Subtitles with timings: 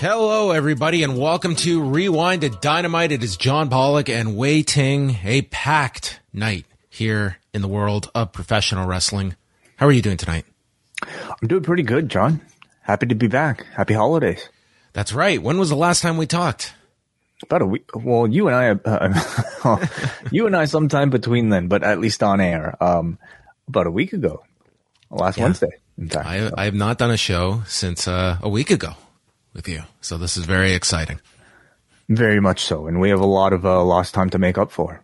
[0.00, 3.12] Hello, everybody, and welcome to Rewind to Dynamite.
[3.12, 8.32] It is John Pollock and Wai Ting, a packed night here in the world of
[8.32, 9.36] professional wrestling.
[9.76, 10.46] How are you doing tonight?
[11.02, 12.40] I'm doing pretty good, John.
[12.80, 13.66] Happy to be back.
[13.74, 14.48] Happy holidays.
[14.94, 15.42] That's right.
[15.42, 16.72] When was the last time we talked?
[17.42, 17.84] About a week.
[17.94, 19.86] Well, you and I, uh,
[20.30, 22.74] you and I, sometime between then, but at least on air.
[22.82, 23.18] Um,
[23.68, 24.44] about a week ago,
[25.10, 25.44] last Yeah.
[25.44, 25.72] Wednesday.
[25.98, 28.94] In fact, I, I have not done a show since uh, a week ago
[29.52, 31.20] with you, so this is very exciting.
[32.08, 34.70] very much so, and we have a lot of uh, lost time to make up
[34.72, 35.02] for.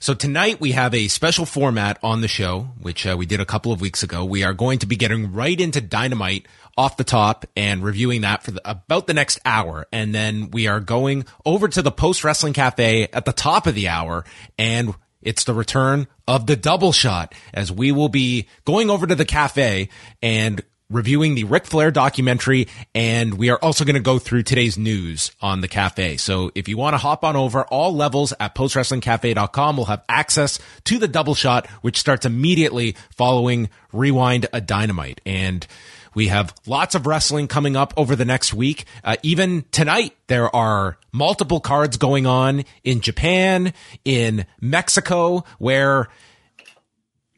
[0.00, 3.46] So tonight we have a special format on the show, which uh, we did a
[3.46, 4.24] couple of weeks ago.
[4.24, 8.42] We are going to be getting right into Dynamite off the top and reviewing that
[8.42, 9.86] for the, about the next hour.
[9.92, 13.76] And then we are going over to the post wrestling cafe at the top of
[13.76, 14.24] the hour
[14.58, 19.14] and it's the return of the double shot as we will be going over to
[19.14, 19.88] the cafe
[20.20, 24.78] and reviewing the Ric Flair documentary, and we are also going to go through today's
[24.78, 26.16] news on the cafe.
[26.16, 30.58] So if you want to hop on over, all levels at postwrestlingcafe.com will have access
[30.84, 35.20] to the double shot, which starts immediately following Rewind a Dynamite.
[35.26, 35.66] And
[36.14, 38.84] we have lots of wrestling coming up over the next week.
[39.02, 43.72] Uh, even tonight, there are multiple cards going on in Japan,
[44.04, 46.08] in Mexico, where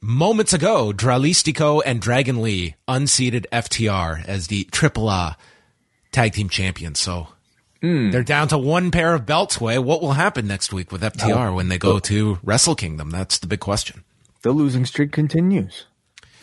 [0.04, 5.36] moments ago, Dralistico and Dragon Lee unseated FTR as the AAA
[6.12, 7.00] tag team champions.
[7.00, 7.28] So
[7.80, 8.10] hmm.
[8.10, 9.60] they're down to one pair of belts.
[9.60, 11.54] Wai, what will happen next week with FTR oh.
[11.54, 13.10] when they go to Wrestle Kingdom?
[13.10, 14.04] That's the big question.
[14.42, 15.86] The losing streak continues.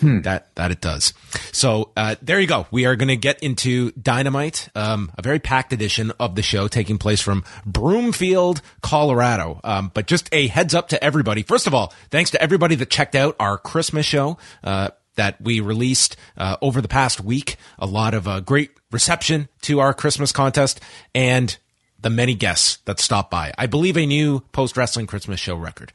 [0.02, 1.14] That that it does.
[1.52, 2.68] So uh, there you go.
[2.72, 6.68] We are going to get into Dynamite, um, a very packed edition of the show
[6.68, 9.60] taking place from Broomfield, Colorado.
[9.64, 11.44] Um, but just a heads up to everybody.
[11.44, 14.38] First of all, thanks to everybody that checked out our Christmas show.
[14.64, 17.58] Uh, that we released uh, over the past week.
[17.78, 20.80] A lot of uh, great reception to our Christmas contest
[21.14, 21.58] and
[22.00, 23.54] the many guests that stopped by.
[23.58, 25.92] I believe a new post wrestling Christmas show record.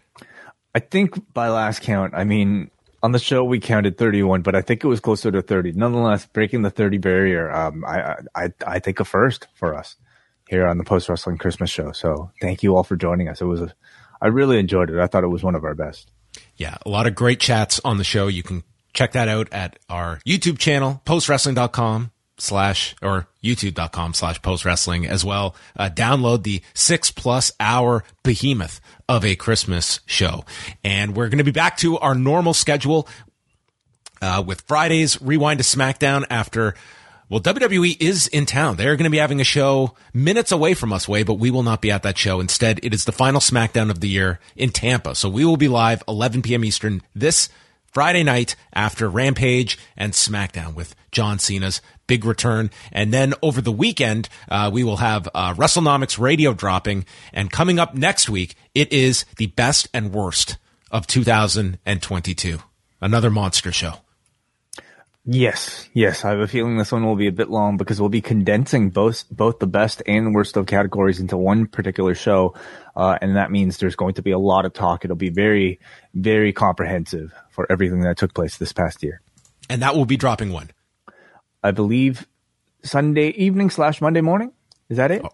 [0.75, 2.71] I think by last count, I mean
[3.03, 5.73] on the show we counted 31, but I think it was closer to 30.
[5.73, 9.97] Nonetheless, breaking the 30 barrier, um, I, I I think a first for us
[10.49, 11.93] here on the post wrestling Christmas show.
[11.93, 13.41] So thank you all for joining us.
[13.41, 13.75] It was a,
[14.21, 14.99] I really enjoyed it.
[14.99, 16.11] I thought it was one of our best.
[16.57, 18.29] Yeah, a lot of great chats on the show.
[18.29, 18.62] You can
[18.93, 25.55] check that out at our YouTube channel, postwrestling.com slash or youtube.com slash postwrestling as well.
[25.77, 30.45] Uh, download the six plus hour behemoth of a Christmas show.
[30.85, 33.09] And we're going to be back to our normal schedule
[34.21, 36.75] uh, with Fridays rewind to SmackDown after.
[37.29, 38.77] Well, WWE is in town.
[38.77, 41.65] They're going to be having a show minutes away from us, Wai, but we will
[41.65, 42.39] not be at that show.
[42.39, 45.17] Instead, it is the final SmackDown of the year in Tampa.
[45.17, 46.65] So we will be live 11 p.m.
[46.65, 47.49] Eastern this
[47.97, 52.69] Friday night after Rampage and SmackDown with John Cena's big return.
[52.93, 57.07] And then over the weekend, uh, we will have uh, WrestleNomics radio dropping.
[57.33, 60.59] And coming up next week, it is the best and worst
[60.91, 62.59] of 2022.
[63.01, 63.95] Another monster show.
[65.25, 66.22] Yes, yes.
[66.22, 68.91] I have a feeling this one will be a bit long because we'll be condensing
[68.91, 72.54] both both the best and worst of categories into one particular show,
[72.95, 75.04] uh, and that means there's going to be a lot of talk.
[75.04, 75.81] It'll be very,
[76.15, 79.21] very comprehensive for everything that took place this past year.
[79.69, 80.71] And that will be dropping one.
[81.65, 82.29] I believe
[82.85, 84.53] Sunday evening slash Monday morning.
[84.89, 85.23] Is that it?
[85.25, 85.31] Oh,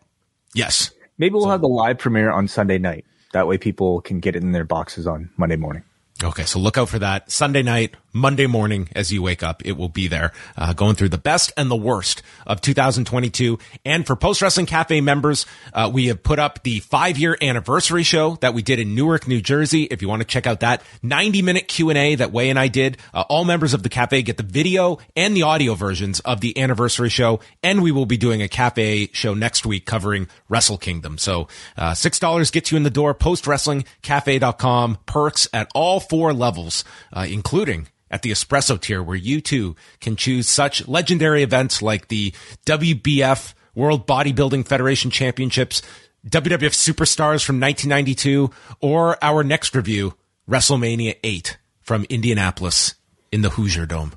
[0.54, 0.92] yes.
[1.18, 3.04] Maybe we'll have the live premiere on Sunday night.
[3.32, 5.82] That way, people can get it in their boxes on Monday morning.
[6.22, 9.64] Okay, so look out for that Sunday night, Monday morning as you wake up.
[9.64, 13.58] It will be there, uh, going through the best and the worst of 2022.
[13.84, 18.02] And for Post Wrestling Cafe members, uh, we have put up the five year anniversary
[18.02, 19.84] show that we did in Newark, New Jersey.
[19.84, 22.58] If you want to check out that 90 minute Q and A that Wai and
[22.58, 26.20] I did, uh, all members of the cafe get the video and the audio versions
[26.20, 27.40] of the anniversary show.
[27.62, 31.18] And we will be doing a cafe show next week covering Wrestle Kingdom.
[31.18, 37.26] So, uh, $6 gets you in the door, postwrestlingcafe.com, perks at all four levels, uh,
[37.28, 42.32] including at the espresso tier where you too can choose such legendary events like the
[42.66, 45.80] WBF World Bodybuilding Federation Championships,
[46.28, 48.50] WWF Superstars from 1992,
[48.80, 50.14] or our next review,
[50.48, 52.94] WrestleMania 8 from Indianapolis
[53.32, 54.12] in the Hoosier Dome.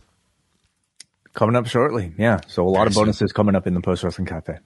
[1.34, 2.14] Coming up shortly.
[2.18, 2.42] Yeah.
[2.48, 3.36] So a lot Very of bonuses soon.
[3.36, 4.58] coming up in the Post Wrestling Cafe.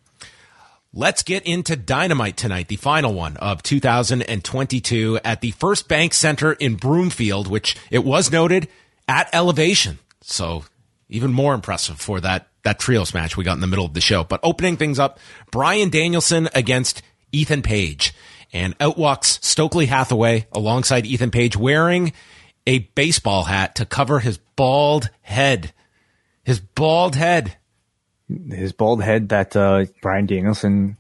[0.92, 6.54] Let's get into Dynamite tonight, the final one of 2022 at the First Bank Center
[6.54, 8.68] in Broomfield, which it was noted
[9.10, 9.98] at elevation.
[10.22, 10.64] So
[11.10, 14.02] even more impressive for that, that trios match we got in the middle of the
[14.02, 14.24] show.
[14.24, 15.20] But opening things up,
[15.52, 17.02] Bryan Danielson against
[17.32, 18.14] Ethan Page.
[18.54, 22.14] And out walks Stokely Hathaway alongside Ethan Page wearing
[22.68, 25.74] a baseball hat to cover his bald head.
[26.44, 27.58] His bald head.
[28.28, 30.98] His bald head that uh, Bryan Danielson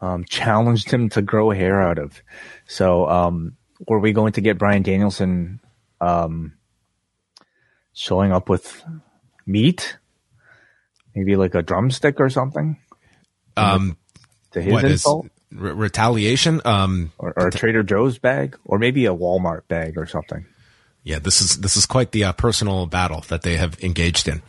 [0.00, 2.20] um, challenged him to grow hair out of.
[2.66, 3.56] So, um,
[3.86, 5.60] were we going to get Bryan Danielson
[6.00, 6.54] um,
[7.94, 8.84] showing up with
[9.46, 9.96] meat,
[11.14, 12.76] maybe like a drumstick or something.
[13.56, 13.96] Um,
[14.52, 18.78] to his what insult, is re- retaliation, um, or, or a Trader Joe's bag, or
[18.78, 20.44] maybe a Walmart bag or something.
[21.04, 24.42] Yeah, this is this is quite the uh, personal battle that they have engaged in.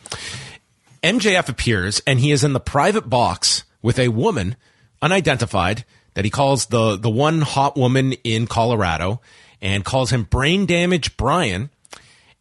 [1.04, 4.56] MJF appears, and he is in the private box with a woman,
[5.02, 9.22] unidentified, that he calls the the one hot woman in Colorado,
[9.62, 11.70] and calls him Brain Damage Bryan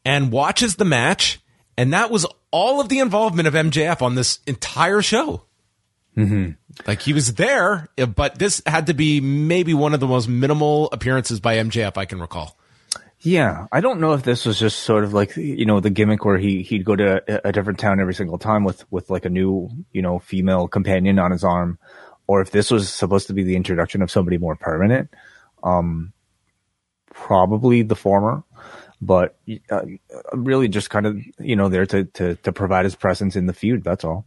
[0.04, 1.40] and watches the match.
[1.76, 5.44] And that was all of the involvement of MJF on this entire show.
[6.16, 6.50] Mm-hmm.
[6.86, 10.88] Like he was there, but this had to be maybe one of the most minimal
[10.92, 12.56] appearances by MJF I can recall.
[13.20, 16.24] Yeah, I don't know if this was just sort of like you know the gimmick
[16.24, 19.30] where he he'd go to a different town every single time with with like a
[19.30, 21.78] new you know female companion on his arm,
[22.26, 25.10] or if this was supposed to be the introduction of somebody more permanent.
[25.62, 26.12] Um,
[27.14, 28.42] probably the former
[29.00, 29.36] but
[29.70, 29.82] uh,
[30.32, 33.52] really just kind of you know there to, to to provide his presence in the
[33.52, 33.84] feud.
[33.84, 34.26] That's all.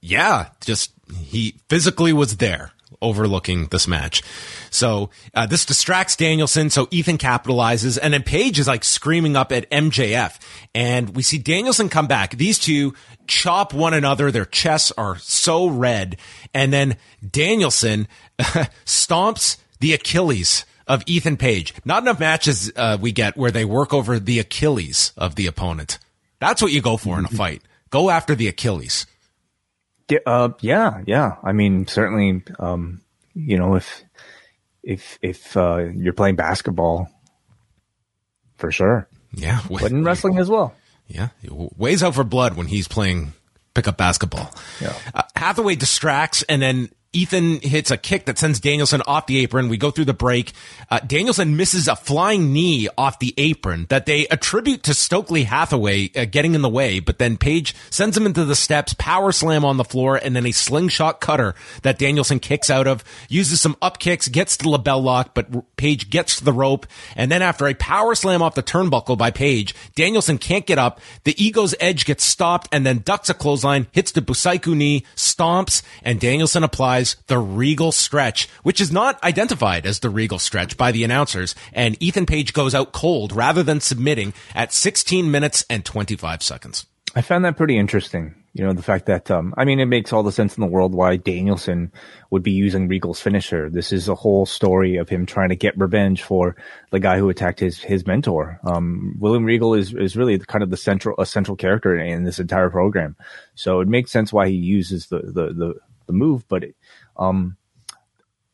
[0.00, 2.72] Yeah, just he physically was there
[3.02, 4.22] overlooking this match.
[4.70, 6.70] So uh, this distracts Danielson.
[6.70, 10.38] So Ethan capitalizes, and then Page is like screaming up at MJF,
[10.74, 12.36] and we see Danielson come back.
[12.36, 12.94] These two
[13.26, 14.30] chop one another.
[14.30, 16.16] Their chests are so red,
[16.52, 16.96] and then
[17.28, 18.06] Danielson
[18.38, 21.72] stomps the Achilles of Ethan Page.
[21.84, 25.98] Not enough matches uh, we get where they work over the Achilles of the opponent.
[26.40, 27.36] That's what you go for in a mm-hmm.
[27.36, 27.62] fight.
[27.90, 29.06] Go after the Achilles.
[30.10, 31.36] Yeah, uh, yeah, yeah.
[31.44, 33.02] I mean, certainly, um,
[33.34, 34.02] you know, if
[34.82, 37.08] if if uh, you're playing basketball,
[38.56, 39.08] for sure.
[39.32, 40.74] Yeah, but in wrestling as well.
[41.06, 43.32] Yeah, Wai's out for blood when he's playing
[43.74, 44.52] pickup basketball.
[44.80, 44.94] Yeah.
[45.14, 49.68] Uh, Hathaway distracts and then Ethan hits a kick that sends Danielson off the apron.
[49.68, 50.52] We go through the break.
[50.88, 56.12] Uh, Danielson misses a flying knee off the apron that they attribute to Stokely Hathaway
[56.14, 59.64] uh, getting in the way, but then Page sends him into the steps, power slam
[59.64, 63.76] on the floor, and then a slingshot cutter that Danielson kicks out of, uses some
[63.82, 66.86] up kicks, gets the LeBell Lock, but Page gets to the rope.
[67.16, 71.00] And then after a power slam off the turnbuckle by Page, Danielson can't get up.
[71.24, 75.82] The ego's edge gets stopped and then ducks a clothesline, hits the Busaiku knee, stomps,
[76.04, 80.92] and Danielson applies the Regal stretch, which is not identified as the Regal stretch by
[80.92, 81.54] the announcers.
[81.72, 86.86] And Ethan Page goes out cold rather than submitting at 16 minutes and 25 seconds.
[87.14, 88.36] I found that pretty interesting.
[88.52, 90.66] You know, the fact that, um, I mean, it makes all the sense in the
[90.66, 91.92] world why Danielson
[92.30, 93.70] would be using Regal's finisher.
[93.70, 96.56] This is a whole story of him trying to get revenge for
[96.90, 98.58] the guy who attacked his, his mentor.
[98.64, 102.40] Um, William Regal is, is really kind of the central, a central character in this
[102.40, 103.14] entire program.
[103.54, 105.74] So it makes sense why he uses the, the, the,
[106.06, 106.76] the move, but it,
[107.20, 107.56] um,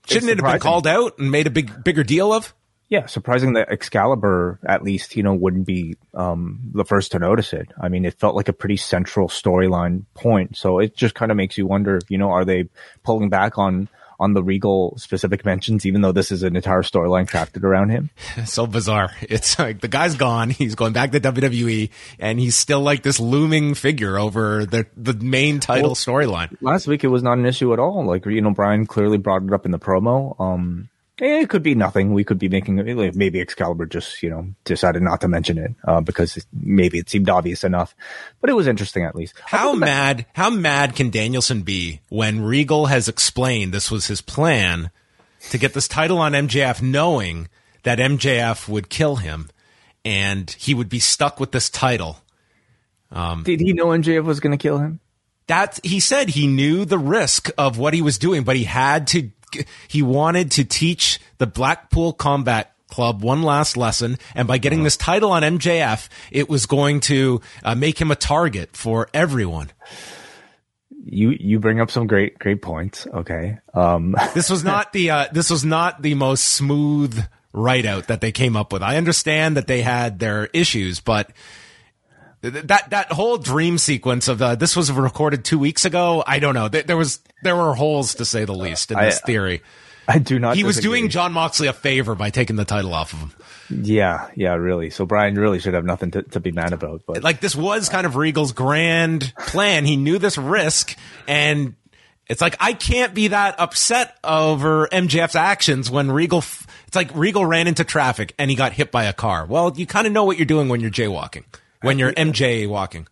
[0.07, 2.55] shouldn't it have been called out and made a big bigger deal of?
[2.89, 7.53] Yeah, surprising that Excalibur at least you know wouldn't be um, the first to notice
[7.53, 7.69] it.
[7.81, 11.37] I mean, it felt like a pretty central storyline point, so it just kind of
[11.37, 12.01] makes you wonder.
[12.09, 12.69] You know, are they
[13.03, 17.29] pulling back on on the Regal specific mentions, even though this is an entire storyline
[17.29, 18.11] crafted around him.
[18.45, 19.11] so bizarre.
[19.23, 20.51] It's like the guy's gone.
[20.51, 25.15] He's going back to WWE and he's still like this looming figure over the, the
[25.15, 26.57] main title well, storyline.
[26.61, 28.05] Last week it was not an issue at all.
[28.05, 30.39] Like, you know, Bryan clearly brought it up in the promo.
[30.41, 30.89] Um,
[31.21, 32.13] Eh, it could be nothing.
[32.13, 35.75] We could be making eh, maybe Excalibur just you know decided not to mention it
[35.85, 37.95] uh, because maybe it seemed obvious enough.
[38.41, 39.35] But it was interesting at least.
[39.47, 44.91] How mad, how mad can Danielson be when Regal has explained this was his plan
[45.51, 47.49] to get this title on MJF knowing
[47.85, 49.49] that MJF would kill him
[50.05, 52.19] and he would be stuck with this title?
[53.11, 55.01] Um, Did he know MJF was going to kill him?
[55.47, 59.07] That he said he knew the risk of what he was doing, but he had
[59.09, 59.31] to,
[59.89, 64.17] he wanted to teach the Blackpool Combat Club one last lesson.
[64.35, 68.17] And by getting this title on MJF, it was going to uh, make him a
[68.17, 69.71] target for everyone.
[71.05, 73.07] You you bring up some great great points.
[73.07, 73.59] Okay.
[73.75, 78.21] Um, this was not the uh, this was not the most smooth write out that
[78.21, 78.83] they came up with.
[78.83, 81.31] I understand that they had their issues, but
[82.43, 86.23] that that whole dream sequence of uh, this was recorded two weeks ago.
[86.27, 86.69] I don't know.
[86.69, 89.63] There, there was there were holes to say the least in this I- theory.
[90.09, 90.55] I do not.
[90.57, 93.33] He was doing Jon Moxley a favor by taking the title off of him.
[93.85, 94.91] Yeah, yeah, really.
[94.91, 97.03] So Bryan really should have nothing to, to be mad about.
[97.05, 99.85] But Like this was kind of Regal's grand plan.
[99.85, 101.75] He knew this risk and
[102.29, 107.13] it's like I can't be that upset over MJF's actions when Regal f- it's like
[107.17, 109.45] Regal ran into traffic and he got hit by a car.
[109.47, 111.43] Well, you kind of know what you're doing when you're jaywalking.
[111.87, 113.07] When you're MJ walking.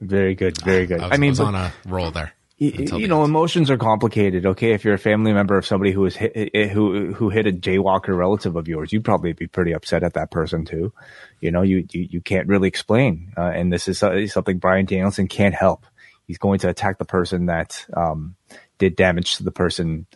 [0.00, 1.00] very good, very good.
[1.00, 2.32] I, was, I mean, was but- on a roll there.
[2.58, 3.30] You the know, end.
[3.30, 4.46] emotions are complicated.
[4.46, 7.44] Okay, if you're a family member of somebody who was hit, eh, who who hit
[7.48, 10.92] a jaywalker relative of yours, you'd probably be pretty upset at that person too.
[11.40, 15.26] You know, you you, you can't really explain, uh, and this is something Bryan Danielson
[15.26, 15.86] can't help.
[16.28, 18.36] He's going to attack the person that um,
[18.78, 20.06] did damage to the person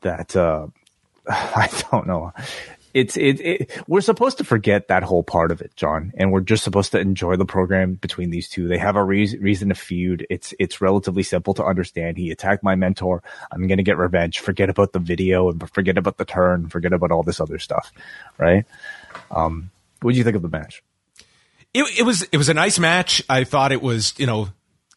[0.00, 0.68] that uh,
[1.28, 2.32] I don't know.
[2.94, 3.82] It's it, it.
[3.88, 6.98] We're supposed to forget that whole part of it, John, and we're just supposed to
[6.98, 8.68] enjoy the program between these two.
[8.68, 10.26] They have a reason reason to feud.
[10.28, 12.18] It's it's relatively simple to understand.
[12.18, 13.22] He attacked my mentor.
[13.50, 14.40] I'm gonna get revenge.
[14.40, 16.68] Forget about the video and forget about the turn.
[16.68, 17.92] Forget about all this other stuff,
[18.38, 18.66] right?
[19.30, 19.70] Um,
[20.02, 20.82] what do you think of the match?
[21.72, 23.22] It, it was it was a nice match.
[23.28, 24.48] I thought it was you know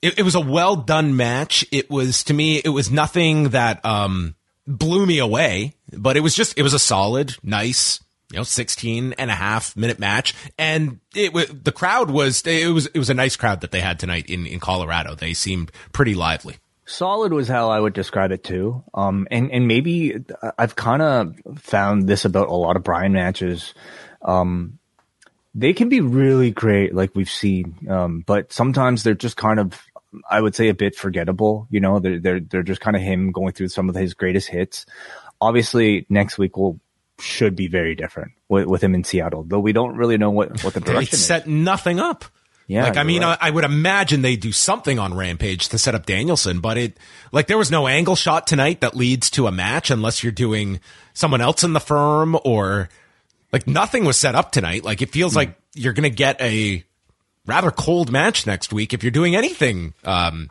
[0.01, 1.65] it, it was a well done match.
[1.71, 4.35] It was to me it was nothing that um
[4.67, 7.99] blew me away, but it was just it was a solid, nice
[8.31, 12.73] you know 16 and a half minute match and it was, the crowd was it
[12.73, 15.15] was it was a nice crowd that they had tonight in in Colorado.
[15.15, 16.57] They seemed pretty lively.
[16.87, 18.83] Solid was how I would describe it too.
[18.93, 20.23] Um, and, and maybe
[20.57, 23.73] I've kind of found this about a lot of Bryan matches.
[24.21, 24.77] Um,
[25.55, 27.87] they can be really great, like we've seen.
[27.89, 29.81] Um, but sometimes they're just kind of,
[30.29, 31.67] I would say a bit forgettable.
[31.69, 34.47] You know, they're, they're, they're just kind of him going through some of his greatest
[34.47, 34.85] hits.
[35.41, 36.79] Obviously next week will,
[37.19, 40.63] should be very different with, with him in Seattle, though we don't really know what,
[40.63, 41.25] what the They direction is.
[41.25, 42.25] set nothing up.
[42.67, 43.37] Yeah, like I mean, right.
[43.39, 46.97] I, I would imagine they do something on Rampage to set up Danielson, but it
[47.31, 50.79] like there was no angle shot tonight that leads to a match unless you're doing
[51.13, 52.89] someone else in the firm or
[53.53, 54.83] like nothing was set up tonight.
[54.83, 55.37] Like it feels hmm.
[55.37, 56.83] like you're gonna get a
[57.45, 59.93] rather cold match next week if you're doing anything.
[60.03, 60.49] Um,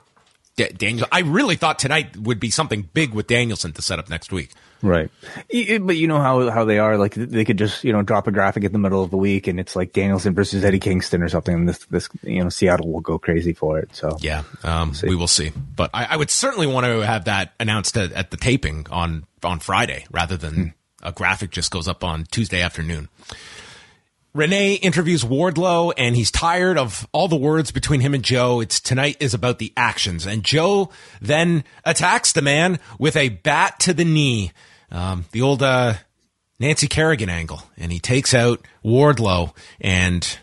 [0.57, 4.09] Da- Daniel, I really thought tonight would be something big with Danielson to set up
[4.09, 4.53] next week.
[4.83, 5.11] Right.
[5.53, 8.29] Y- But you know how, how they are, like they could just, you know, drop
[8.29, 11.23] a graphic in the middle of the week and it's like Danielson versus Eddie Kingston
[11.25, 11.53] or something.
[11.55, 13.97] And this, this, you know, Seattle will go crazy for it.
[13.97, 15.51] So Yeah, um, we will see.
[15.75, 19.25] But I, I would certainly want to have that announced at, at the taping on
[19.43, 20.73] on Friday rather than
[21.03, 23.09] a graphic just goes up on Tuesday afternoon.
[24.35, 28.61] Renee interviews Wardlow and he's tired of all the words between him and Joe.
[28.61, 30.27] It's tonight is about the actions.
[30.27, 34.51] And Joe then attacks the man with a bat to the knee.
[34.91, 35.95] Um, the old, uh,
[36.59, 37.63] Nancy Kerrigan angle.
[37.79, 40.39] And he takes out Wardlow and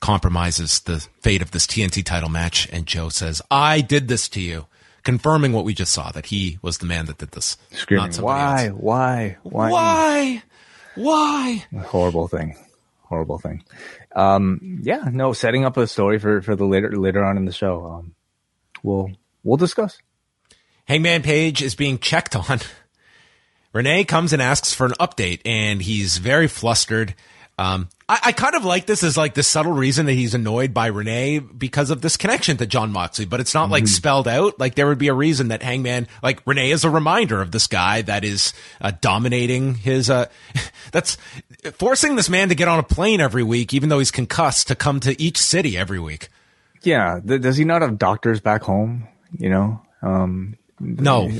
[0.00, 2.66] compromises the fate of this TNT title match.
[2.72, 4.66] And Joe says, I did this to you.
[5.04, 7.56] Confirming what we just saw, that he was the man that did this.
[7.72, 10.42] screaming, why, why, why, Why?
[10.94, 11.64] Why?
[11.86, 12.56] Horrible thing.
[13.02, 13.64] Horrible thing.
[14.14, 17.52] Um, yeah, no, setting up a story for, for the later, later on in the
[17.52, 17.86] show.
[17.86, 18.14] Um,
[18.82, 19.10] we'll,
[19.42, 19.98] we'll discuss.
[20.86, 22.60] Hangman Page is being checked on.
[23.72, 27.14] Renee comes and asks for an update, and he's very flustered.
[27.58, 30.74] Um, I, I kind of like this as like the subtle reason that he's annoyed
[30.74, 34.58] by Renee because of this connection to Jon Moxley, but it's not like spelled out.
[34.58, 37.66] Like there would be a reason that Hangman, like Renee is a reminder of this
[37.66, 40.26] guy that is uh, dominating his, uh,
[40.92, 41.16] that's
[41.74, 44.74] forcing this man to get on a plane every week, even though he's concussed to
[44.74, 46.28] come to each city every week.
[46.82, 47.20] Yeah.
[47.26, 49.06] Th- does he not have doctors back home?
[49.38, 49.82] You know?
[50.02, 51.30] Um, No,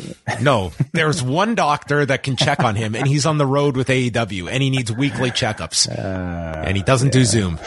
[0.41, 0.73] no.
[0.93, 4.49] There's one doctor that can check on him, and he's on the road with AEW,
[4.49, 7.59] and he needs weekly checkups, and he doesn't do Zoom.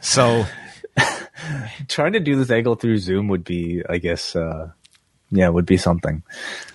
[0.00, 0.46] So
[1.88, 4.70] trying to do this angle through Zoom would be, I guess, uh,
[5.30, 6.22] yeah, would be something.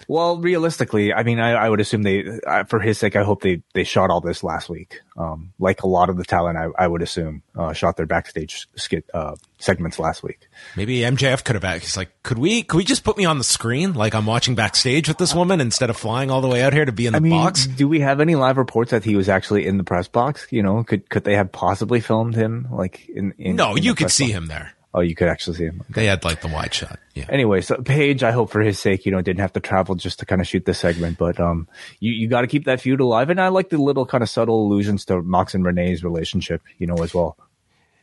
[0.07, 3.41] Well, realistically, I mean, I, I would assume they, uh, for his sake, I hope
[3.43, 5.01] they, they shot all this last week.
[5.15, 8.67] Um, like a lot of the talent, I, I would assume, uh, shot their backstage
[8.75, 10.47] skit, uh, segments last week.
[10.75, 13.37] Maybe MJF could have asked, he's like, could we, could we just put me on
[13.37, 13.93] the screen?
[13.93, 16.85] Like I'm watching backstage with this woman instead of flying all the way out here
[16.85, 17.67] to be in the I mean, box?
[17.67, 20.47] do we have any live reports that he was actually in the press box?
[20.49, 23.93] You know, could, could they have possibly filmed him like in, in No, in you
[23.93, 24.33] could see box?
[24.37, 24.73] him there.
[24.93, 25.83] Oh, you could actually see him.
[25.89, 26.99] They had like the wide shot.
[27.13, 27.25] Yeah.
[27.29, 30.19] anyway, so Page, I hope for his sake, you know, didn't have to travel just
[30.19, 31.67] to kind of shoot this segment, but um,
[31.99, 34.29] you you got to keep that feud alive, and I like the little kind of
[34.29, 37.37] subtle allusions to Mox and Renee's relationship, you know, as well.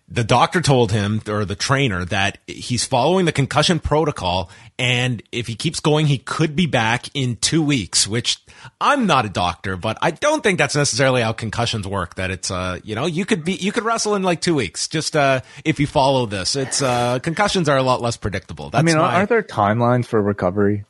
[0.08, 5.46] The doctor told him or the trainer that he's following the concussion protocol and if
[5.46, 8.38] he keeps going he could be back in 2 weeks which
[8.80, 12.50] I'm not a doctor but I don't think that's necessarily how concussions work that it's
[12.50, 15.40] uh you know you could be you could wrestle in like 2 weeks just uh
[15.64, 16.54] if you follow this.
[16.54, 18.70] It's uh concussions are a lot less predictable.
[18.70, 20.84] That's I mean, my, are there timelines for recovery?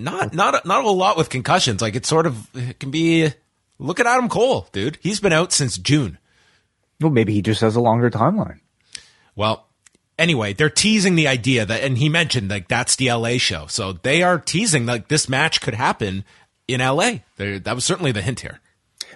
[0.00, 1.80] not not not a whole lot with concussions.
[1.80, 3.30] Like it's sort of it can be
[3.78, 4.98] look at Adam Cole dude.
[5.00, 6.18] He's been out since June
[7.00, 8.60] Well, maybe he just has a longer timeline.
[9.34, 9.66] Well,
[10.18, 13.66] anyway, they're teasing the idea that, and he mentioned like that's the LA show.
[13.66, 16.24] So they are teasing like this match could happen
[16.68, 17.20] in LA.
[17.36, 18.60] There, that was certainly the hint here.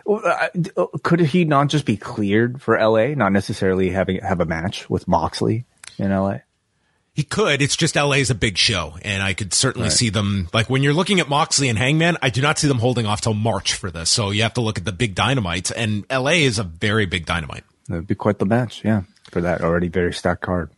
[0.04, 4.40] Well, uh, uh, Could he not just be cleared for LA, not necessarily having have
[4.40, 5.66] a match with Moxley
[5.98, 6.38] in LA?
[7.14, 7.62] He could.
[7.62, 10.82] It's just LA is a big show, and I could certainly see them like when
[10.82, 12.16] you're looking at Moxley and Hangman.
[12.20, 14.10] I do not see them holding off till March for this.
[14.10, 17.24] So you have to look at the big dynamites, and LA is a very big
[17.24, 17.62] dynamite.
[17.88, 20.70] That'd be quite the match, yeah, for that already very stacked card.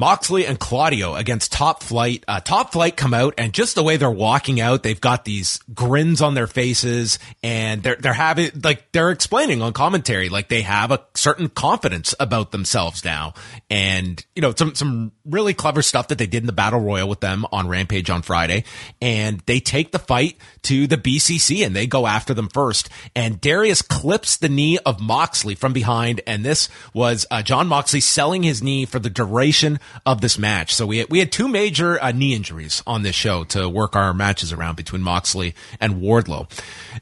[0.00, 2.24] Moxley and Claudio against Top Flight.
[2.26, 5.60] Uh, Top Flight come out and just the way they're walking out, they've got these
[5.74, 10.62] grins on their faces and they're, they're having, like, they're explaining on commentary, like they
[10.62, 13.34] have a certain confidence about themselves now.
[13.68, 17.06] And, you know, some, some really clever stuff that they did in the battle royal
[17.06, 18.64] with them on Rampage on Friday.
[19.02, 22.88] And they take the fight to the BCC and they go after them first.
[23.14, 26.22] And Darius clips the knee of Moxley from behind.
[26.26, 30.74] And this was, uh, Jon Moxley selling his knee for the duration of this match.
[30.74, 33.96] So we had, we had two major uh, knee injuries on this show to work
[33.96, 36.50] our matches around between Moxley and Wardlow.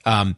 [0.05, 0.37] Um,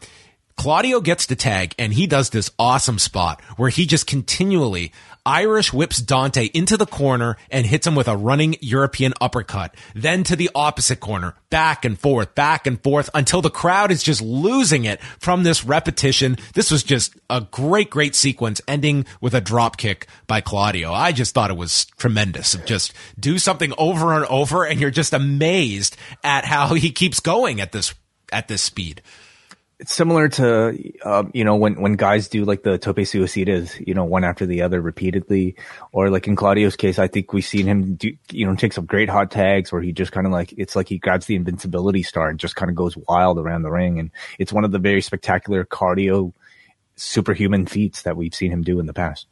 [0.57, 4.93] Claudio gets the tag and he does this awesome spot where he just continually
[5.31, 9.77] Irish whips Dante into the corner and hits him with a running European uppercut.
[9.95, 14.03] Then to the opposite corner, back and forth, back and forth until the crowd is
[14.03, 16.37] just losing it from this repetition.
[16.55, 20.93] This was just a great, great sequence ending with a drop kick by Claudio.
[20.93, 22.57] I just thought it was tremendous.
[22.67, 27.61] Just do something over and over and you're just amazed at how he keeps going
[27.61, 27.95] at this,
[28.33, 29.01] at this speed.
[29.81, 33.95] It's similar to, um, you know, when, when guys do like the tope suicidas, you
[33.95, 35.57] know, one after the other repeatedly,
[35.91, 38.85] or like in Claudio's case, I think we've seen him do, you know, take some
[38.85, 42.03] great hot tags where he just kind of like, it's like he grabs the invincibility
[42.03, 43.99] star and just kind of goes wild around the ring.
[43.99, 46.35] And it's one of the very spectacular cardio
[46.97, 49.29] superhuman feats that we've seen him do in the past.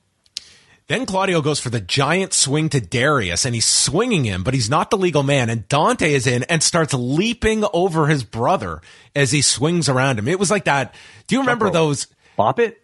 [0.89, 4.71] Then Claudio goes for the giant swing to Darius and he's swinging him, but he's
[4.71, 5.51] not the legal man.
[5.51, 8.81] And Dante is in and starts leaping over his brother
[9.15, 10.27] as he swings around him.
[10.29, 10.95] It was like that.
[11.27, 12.07] Do you remember those?
[12.37, 12.83] Bop it?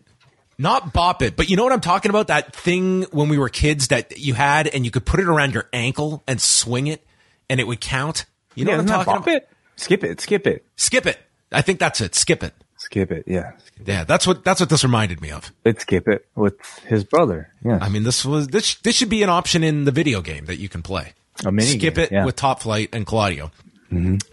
[0.59, 2.27] Not bop it, but you know what I'm talking about?
[2.29, 5.55] That thing when we were kids that you had and you could put it around
[5.55, 7.05] your ankle and swing it
[7.49, 8.27] and it would count.
[8.55, 9.35] You know Yeah, what I'm talking bop about?
[9.37, 9.49] it?
[9.77, 11.19] Skip it, skip it, Skip it.
[11.51, 12.14] I think that's it.
[12.14, 12.53] Skip it.
[12.85, 13.25] Skip it.
[13.27, 13.53] Yeah.
[13.85, 15.53] Yeah, that's what that's what this reminded me of.
[15.64, 16.55] Let's skip it with
[16.87, 17.51] his brother.
[17.64, 17.79] Yeah.
[17.81, 20.57] I mean, this was this this should be an option in the video game that
[20.57, 21.12] you can play.
[21.44, 22.18] A mini Skip game, it yeah.
[22.18, 22.27] Mm-hmm.
[22.27, 23.51] with Top Flight and Claudio.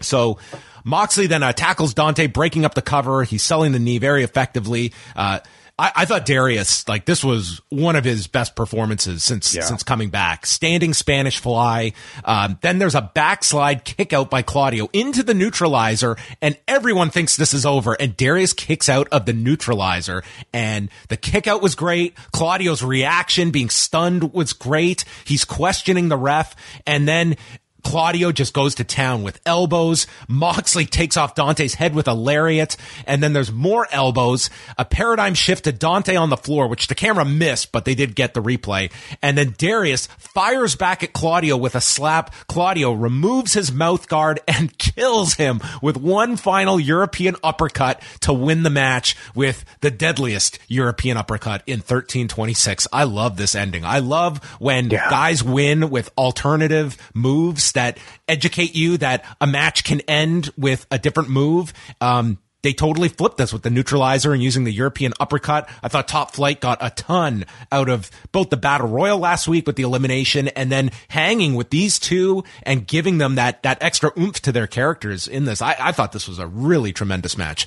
[0.00, 0.38] So
[0.84, 3.22] Moxley then uh, tackles Dante, breaking up the cover.
[3.24, 4.92] He's selling the knee very effectively.
[5.14, 5.40] Uh,
[5.82, 9.62] I, I thought Darius, like this was one of his best performances since Yeah.
[9.62, 10.46] since coming back.
[10.46, 11.92] Standing Spanish fly.
[12.24, 17.36] Um, then there's a backslide kick out by Claudio into the neutralizer, and everyone thinks
[17.36, 17.94] this is over.
[17.94, 22.14] And Darius kicks out of the neutralizer, and the kick out was great.
[22.30, 25.04] Claudio's reaction, being stunned, was great.
[25.24, 26.54] He's questioning the ref,
[26.86, 27.36] and then
[27.82, 30.06] Claudio just goes to town with elbows.
[30.28, 32.76] Moxley takes off Dante's head with a lariat.
[33.06, 36.94] And then there's more elbows, a paradigm shift to Dante on the floor, which the
[36.94, 38.90] camera missed, but they did get the replay.
[39.20, 42.32] And then Darius fires back at Claudio with a slap.
[42.48, 48.62] Claudio removes his mouth guard and kills him with one final European uppercut to win
[48.62, 52.86] the match with the deadliest European uppercut in 1326.
[52.92, 53.84] I love this ending.
[53.84, 55.08] I love when Yeah.
[55.10, 60.98] guys win with alternative moves that educate you that a match can end with a
[60.98, 61.72] different move.
[62.00, 65.68] Um, they totally flipped this with the neutralizer and using the European uppercut.
[65.82, 69.66] I thought Top Flight got a ton out of both the battle royal last week
[69.66, 74.12] with the elimination and then hanging with these two and giving them that, that extra
[74.16, 75.60] oomph to their characters in this.
[75.60, 77.66] I, I thought this was a really tremendous match.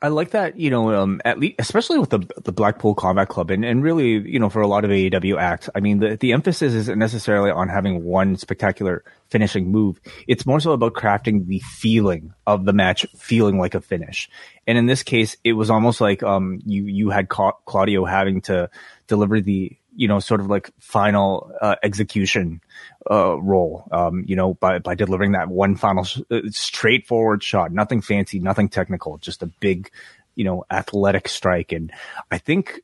[0.00, 3.50] I like that, you know, um, at least, especially with the, the Blackpool Combat Club
[3.50, 6.32] and, and really, you know, for a lot of AEW acts, I mean, the, the
[6.32, 10.00] emphasis isn't necessarily on having one spectacular finishing move.
[10.28, 14.28] It's more so about crafting the feeling of the match feeling like a finish.
[14.66, 18.70] And in this case, it was almost like, um, you, you had Claudio having to
[19.06, 22.60] deliver the, you know, sort of like final uh, execution
[23.10, 27.72] uh, role, um, you know, by, by delivering that one final sh- uh, straightforward shot,
[27.72, 29.90] nothing fancy, nothing technical, just a big,
[30.34, 31.72] you know, athletic strike.
[31.72, 31.92] And
[32.30, 32.80] I think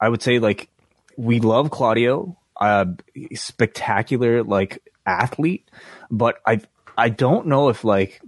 [0.00, 0.68] I would say like
[1.16, 2.86] we love Claudio, uh,
[3.34, 5.68] spectacular like athlete,
[6.10, 6.60] but I
[6.96, 8.20] I don't know if like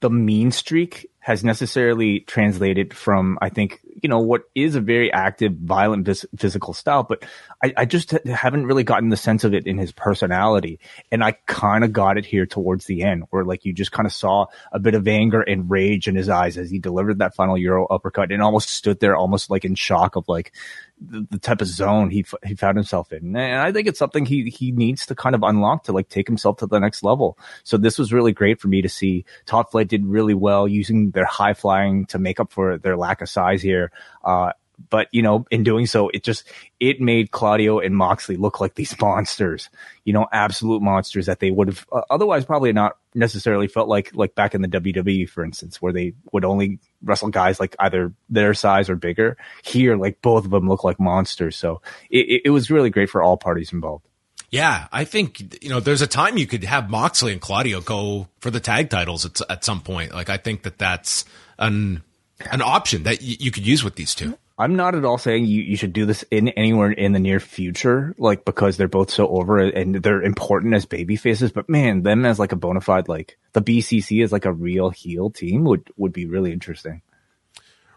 [0.00, 5.12] the mean streak has necessarily translated from, I think, you know, what is a very
[5.12, 7.24] active, violent physical style, but
[7.62, 10.80] I, I just haven't really gotten the sense of it in his personality.
[11.10, 14.06] And I kind of got it here towards the end where like you just kind
[14.06, 17.34] of saw a bit of anger and rage in his eyes as he delivered that
[17.34, 20.52] final Euro uppercut and almost stood there almost like in shock of like,
[21.00, 24.24] the, the type of zone he he found himself in, and I think it's something
[24.24, 27.38] he he needs to kind of unlock to like take himself to the next level.
[27.64, 29.24] So this was really great for me to see.
[29.46, 33.22] Top Flight did really well using their high flying to make up for their lack
[33.22, 33.83] of size here.
[34.24, 34.52] Uh,
[34.90, 36.44] but you know, in doing so, it just
[36.80, 39.70] it made Claudio and Moxley look like these monsters,
[40.04, 44.14] you know, absolute monsters that they would have uh, otherwise probably not necessarily felt like
[44.14, 48.12] like back in the WWE, for instance, where they would only wrestle guys like either
[48.28, 49.36] their size or bigger.
[49.64, 53.22] Here, like both of them look like monsters, so it, it was really great for
[53.22, 54.06] all parties involved.
[54.50, 58.28] Yeah, I think you know there's a time you could have Moxley and Claudio go
[58.40, 60.12] for the tag titles at, at some point.
[60.12, 61.24] Like I think that that's
[61.58, 62.02] an
[62.50, 64.36] an option that y- you could use with these two.
[64.56, 67.40] I'm not at all saying you, you should do this in anywhere in the near
[67.40, 71.50] future, like because they're both so over and they're important as baby faces.
[71.50, 74.90] But man, them as like a bona fide, like the BCC is like a real
[74.90, 77.02] heel team would, would be really interesting.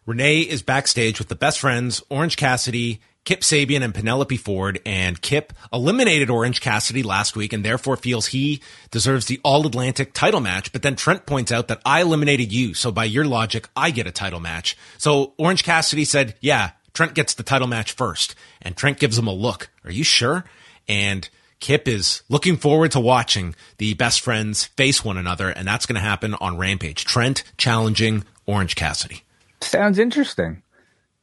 [0.07, 5.21] Renee is backstage with the best friends, Orange Cassidy, Kip Sabian and Penelope Ford, and
[5.21, 10.39] Kip eliminated Orange Cassidy last week and therefore feels he deserves the All Atlantic title
[10.39, 10.71] match.
[10.71, 14.07] But then Trent points out that I eliminated you, so by your logic, I get
[14.07, 14.77] a title match.
[14.97, 18.33] So Orange Cassidy said, yeah, Trent gets the title match first.
[18.61, 19.71] And Trent gives him a look.
[19.83, 20.45] Are you sure?
[20.87, 21.27] And
[21.59, 25.95] Kip is looking forward to watching the best friends face one another, and that's going
[25.95, 27.03] to happen on Rampage.
[27.03, 29.23] Trent challenging Orange Cassidy.
[29.59, 30.61] Sounds interesting.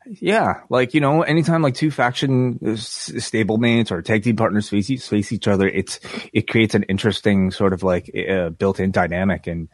[0.06, 5.06] Yeah, like you know, anytime like two faction stablemates or tag team partners face each,
[5.06, 5.98] face each other, it's
[6.32, 9.68] it creates an interesting sort of like uh, built-in dynamic, and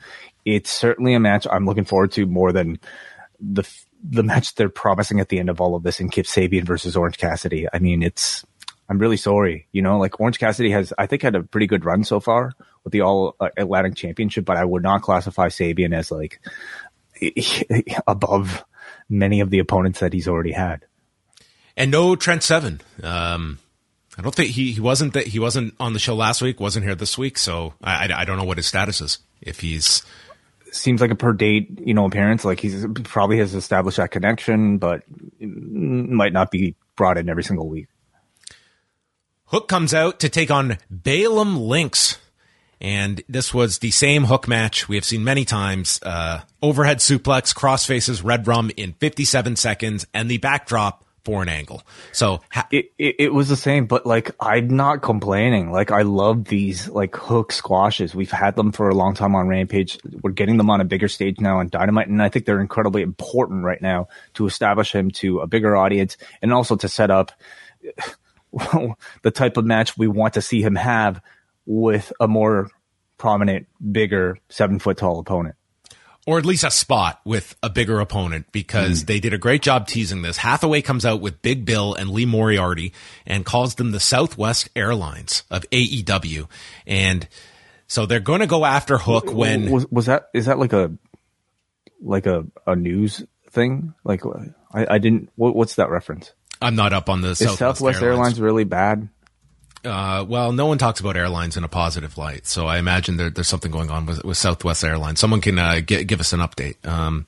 [0.44, 2.78] it's certainly a match I'm looking forward to more than
[3.40, 3.68] the
[4.02, 6.96] the match they're promising at the end of all of this in Kip Sabian versus
[6.96, 7.66] Orange Cassidy.
[7.72, 8.44] I mean, it's
[8.88, 11.84] I'm really sorry, you know, like Orange Cassidy has I think had a pretty good
[11.84, 12.52] run so far
[12.84, 16.40] with the All Atlantic Championship, but I would not classify Sabian as like
[18.06, 18.64] above
[19.10, 20.86] many of the opponents that he's already had.
[21.76, 22.80] And no Trent Seven.
[23.02, 23.58] Um,
[24.18, 26.84] I don't think he, he wasn't that he wasn't on the show last week, wasn't
[26.84, 29.18] here this week, so I, I, I don't know what his status is.
[29.40, 30.02] If he's
[30.72, 32.44] seems like a per date, you know, appearance.
[32.44, 35.02] Like he's probably has established that connection, but
[35.40, 37.88] might not be brought in every single week.
[39.46, 42.18] Hook comes out to take on Baliyan Akki.
[42.80, 46.00] And this was the same hook match we have seen many times.
[46.02, 51.48] Uh, overhead suplex, cross faces, red rum in 57 seconds, and the backdrop for an
[51.48, 51.82] angle.
[52.12, 55.70] So ha- it, it, it was the same, but like I'm not complaining.
[55.70, 58.14] Like I love these like hook squashes.
[58.14, 59.98] We've had them for a long time on Rampage.
[60.22, 63.02] We're getting them on a bigger stage now on Dynamite, and I think they're incredibly
[63.02, 67.32] important right now to establish him to a bigger audience and also to set up
[69.22, 71.20] the type of match we want to see him have
[71.70, 72.68] with a more
[73.16, 75.54] prominent, bigger, seven foot tall opponent.
[76.26, 79.06] Or at least a spot with a bigger opponent because mm.
[79.06, 80.36] they did a great job teasing this.
[80.36, 82.92] Hathaway comes out with Big Bill and Lee Moriarty
[83.24, 86.48] and calls them the Southwest Airlines of AEW.
[86.86, 87.26] And
[87.86, 90.92] so they're going to go after Hook when was, was that is that like a
[92.02, 93.94] like a, a news thing?
[94.04, 94.22] Like
[94.72, 96.32] I, I didn't what, what's that reference?
[96.60, 98.18] I'm not up on the Southwest, Southwest Airlines.
[98.18, 99.08] Airlines really bad.
[99.84, 103.30] Uh, well, no one talks about airlines in a positive light, so I imagine there,
[103.30, 105.20] there's something going on with, with Southwest Airlines.
[105.20, 106.86] Someone can uh, g- give us an update.
[106.86, 107.26] Um,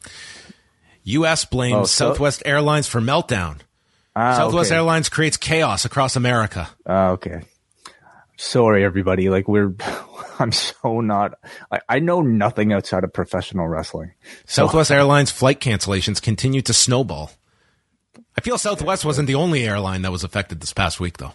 [1.05, 1.45] U.S.
[1.47, 3.59] blames oh, so- Southwest Airlines for meltdown.
[4.15, 4.77] Ah, Southwest okay.
[4.77, 6.69] Airlines creates chaos across America.
[6.87, 7.41] Ah, okay.
[8.37, 9.31] Sorry, everybody.
[9.31, 9.75] Like we're,
[10.39, 11.39] I'm so not.
[11.71, 14.13] I, I know nothing outside of professional wrestling.
[14.45, 17.31] So, Southwest Airlines flight cancellations continue to snowball.
[18.37, 21.33] I feel Southwest wasn't the only airline that was affected this past week, though.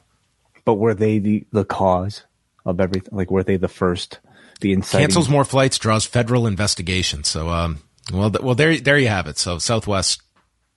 [0.68, 2.26] But were they the the cause
[2.66, 3.16] of everything?
[3.16, 4.20] Like, were they the first?
[4.60, 5.08] The inciting?
[5.08, 7.24] Cancels more flights, draws federal investigation.
[7.24, 7.80] So, um,
[8.12, 9.38] well, th- well, there, there you have it.
[9.38, 10.22] So, Southwest,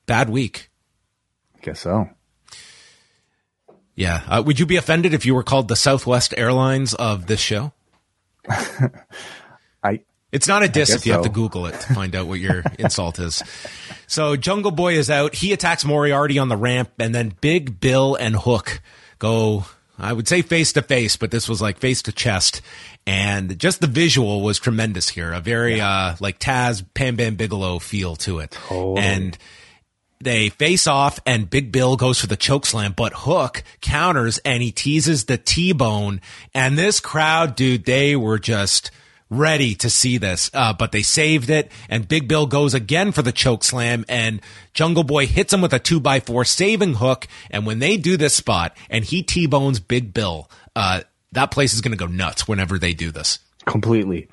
[0.07, 0.71] bad week.
[1.57, 2.09] I Guess so.
[3.97, 4.23] Yeah.
[4.29, 7.73] Uh, would you be offended if you were called the Southwest Airlines of this show?
[9.83, 11.31] I It's not a diss if you have to.
[11.31, 13.43] Google it to find out what your insult is.
[14.07, 15.35] So Jungle Boy is out.
[15.35, 18.81] He attacks Moriarty on the ramp, and then Big Bill and Hook
[19.19, 19.65] go.
[20.01, 22.63] I would say face to face, but this was like face to chest,
[23.07, 25.33] and just the visual was tremendous here.
[25.33, 28.57] A very uh like Taz Pam Bam Bigelow feel to it,
[28.99, 29.37] and
[30.23, 34.63] they face off and Big Bill goes for the choke slam, but Hook counters and
[34.63, 36.21] he teases the T-bone.
[36.53, 38.91] And this crowd, dude, they were just
[39.31, 40.51] ready to see this.
[40.53, 44.41] Uh, but they saved it and Big Bill goes again for the choke slam and
[44.75, 47.29] Jungle Boy hits him with a two by four, saving Hook.
[47.51, 51.81] And when they do this spot and he T-bones Big Bill, uh, that place is
[51.81, 53.39] going to go nuts whenever they do this.
[53.67, 54.29] completely.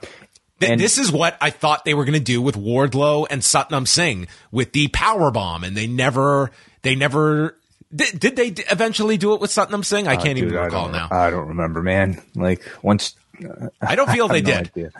[0.59, 3.43] Th- And- this is what I thought they were going to do with Wardlow and
[3.43, 6.49] Satnam Singh with the power bomb, and they never,
[6.81, 7.55] they never
[7.95, 8.19] did.
[8.19, 10.07] Did they d- eventually do it with Satnam Singh?
[10.07, 11.07] I can't even Uh, Dude, I recall don't, now.
[11.11, 12.19] I don't remember, man.
[12.33, 13.13] Like once
[13.81, 14.67] I don't feel they I have no did.
[14.67, 14.91] idea.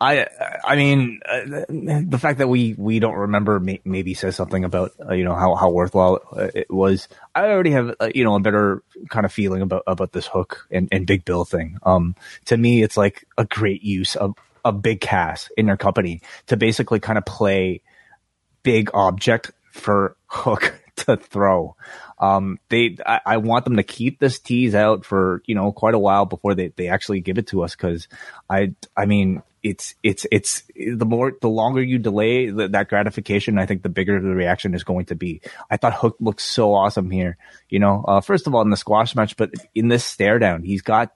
[0.00, 0.26] I
[0.64, 4.92] I mean uh, the fact that we we don't remember may, maybe says something about
[5.00, 6.18] uh, you know how how worthwhile
[6.54, 7.06] it was.
[7.36, 10.66] I already have uh, you know a better kind of feeling about about this hook
[10.72, 11.78] and, and Big Bill thing.
[11.84, 14.34] Um, to me, it's like a great use of
[14.64, 17.82] a big cast in their company to basically kind of play
[18.64, 21.76] big object for Hook to throw.
[22.22, 25.94] Um, they, I, I want them to keep this tease out for you know quite
[25.94, 28.06] a while before they, they actually give it to us because
[28.48, 33.58] I, I mean it's it's it's the more the longer you delay the, that gratification,
[33.58, 35.40] I think the bigger the reaction is going to be.
[35.68, 37.36] I thought Hook looked so awesome here.
[37.68, 40.62] You know, uh, first of all in the squash match, but in this stare down,
[40.62, 41.12] he's got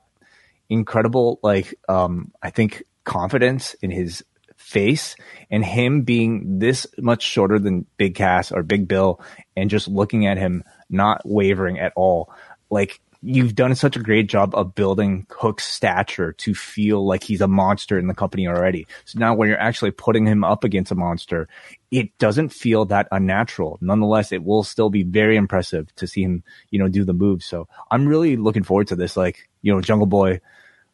[0.69, 4.25] incredible like um I think confidence in his
[4.57, 5.15] face
[5.51, 9.21] and him being this much shorter than Big Cass or Big Bill
[9.57, 12.33] and just looking at him not wavering at all.
[12.71, 17.41] Like you've done such a great job of building Hook's stature to feel like he's
[17.41, 18.87] a monster in the company already.
[19.05, 21.49] So now when you're actually putting him up against a monster,
[21.91, 23.79] it doesn't feel that unnatural.
[23.81, 27.47] Nonetheless, it will still be very impressive to see him, you know, do the moves.
[27.47, 30.41] So I'm really looking forward to this, like, you know, Jungle Boy,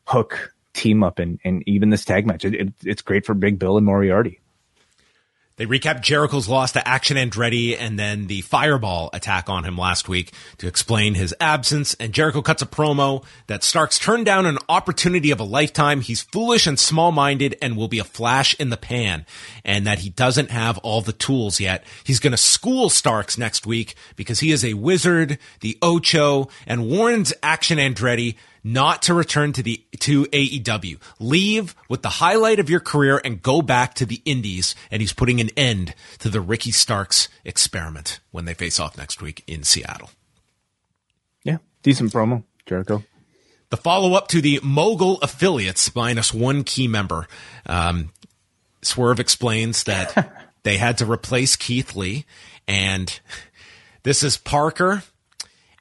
[0.05, 2.45] Hook team up and, and even this tag match.
[2.45, 4.41] It, it, it's great for Big Bill and Moriarty.
[5.63, 10.09] They recap Jericho's loss to Action Andretti and then the fireball attack on him last
[10.09, 11.95] week to explain his absence.
[12.01, 16.01] And Jericho cuts a promo that Starks turned down an opportunity of a lifetime.
[16.01, 19.25] He's foolish and small minded and will be a flash in the pan
[19.65, 21.85] and that he doesn't have all the tools yet.
[22.03, 26.91] He's going to school Starks next week because he is a wizard, the Ocho, and
[26.91, 30.99] warns Action Andretti not to return to the to AEW.
[31.19, 34.75] Leave with the highlight of your career and go back to the indies.
[34.91, 39.21] And he's putting an end to the Ricky Starks experiment when they face off next
[39.21, 40.11] week in Seattle.
[41.45, 41.59] Yeah.
[41.83, 43.03] Decent promo, Jericho.
[43.71, 47.27] The follow up to the Mogul affiliates minus one key member.
[47.65, 48.13] Um,
[48.83, 50.31] Swerve explains that
[50.63, 52.27] they had to replace Keith Lee,
[52.69, 53.19] and
[54.03, 55.03] this is Parker,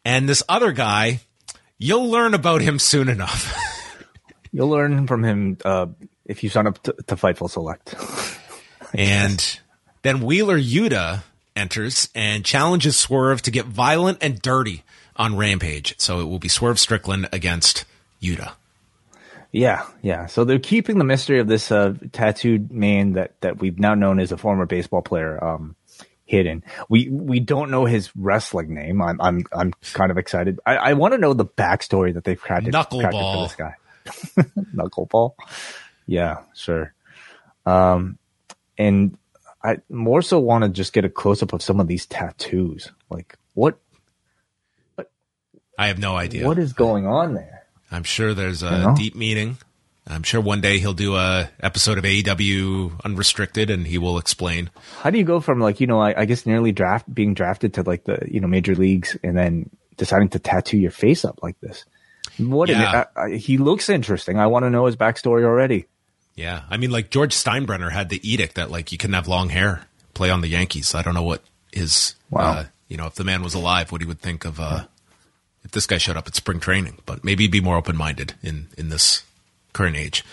[0.06, 1.20] and this other guy.
[1.84, 3.58] You'll learn about him soon enough.
[4.52, 5.88] You'll learn from him uh,
[6.26, 7.96] if you sign up to, to Fightful Select.
[8.94, 9.60] and
[10.04, 11.24] then Wheeler Yuta
[11.56, 14.84] enters and challenges Swerve to get violent and dirty
[15.16, 15.96] on Rampage.
[15.98, 17.86] So it will be Swerve Strickland against
[18.22, 18.52] Yuta.
[19.52, 20.28] Yeah, yeah.
[20.28, 24.20] So they're keeping the mystery of this uh, tattooed man that that we've now known
[24.20, 25.76] as a former baseball player um,
[26.32, 26.64] hidden.
[26.88, 29.02] We we don't know his wrestling name.
[29.02, 30.60] I'm I'm I'm kind of excited.
[30.66, 33.76] I, I want to know the backstory that they've crafted, crafted for this guy.
[34.74, 35.34] Knuckleball.
[36.08, 36.94] Yeah, sure.
[37.66, 38.18] Um,
[38.78, 39.18] and
[39.62, 42.92] I more so want to just get a close up of some of these tattoos.
[43.10, 43.78] Like what
[45.78, 46.48] I have no idea.
[46.48, 47.66] what is going on there?
[47.92, 48.96] I'm sure there's a know.
[48.96, 49.58] deep meaning.
[50.08, 54.70] I'm sure one day he'll do a episode of AEW Unrestricted and he will explain.
[55.02, 57.76] How do you go from like you know I, I guess nearly draft being drafted
[57.76, 61.40] to like the you know major leagues and then deciding to tattoo your face up
[61.44, 61.86] like this?
[62.38, 63.06] What Yeah.
[63.16, 64.38] I, I, he looks interesting.
[64.40, 65.86] I want to know his backstory already.
[66.36, 66.64] Yeah.
[66.70, 69.86] I mean, like George Steinbrenner had the edict that like you couldn't have long hair,
[70.14, 70.96] play on the Yankees.
[70.96, 72.42] I don't know what his, Wow.
[72.54, 74.86] uh, you know, if the man was alive, what he would think of, uh,
[75.64, 78.34] if this guy showed up at spring training, but maybe he'd be more open minded
[78.42, 79.24] in, in this
[79.74, 80.24] current age.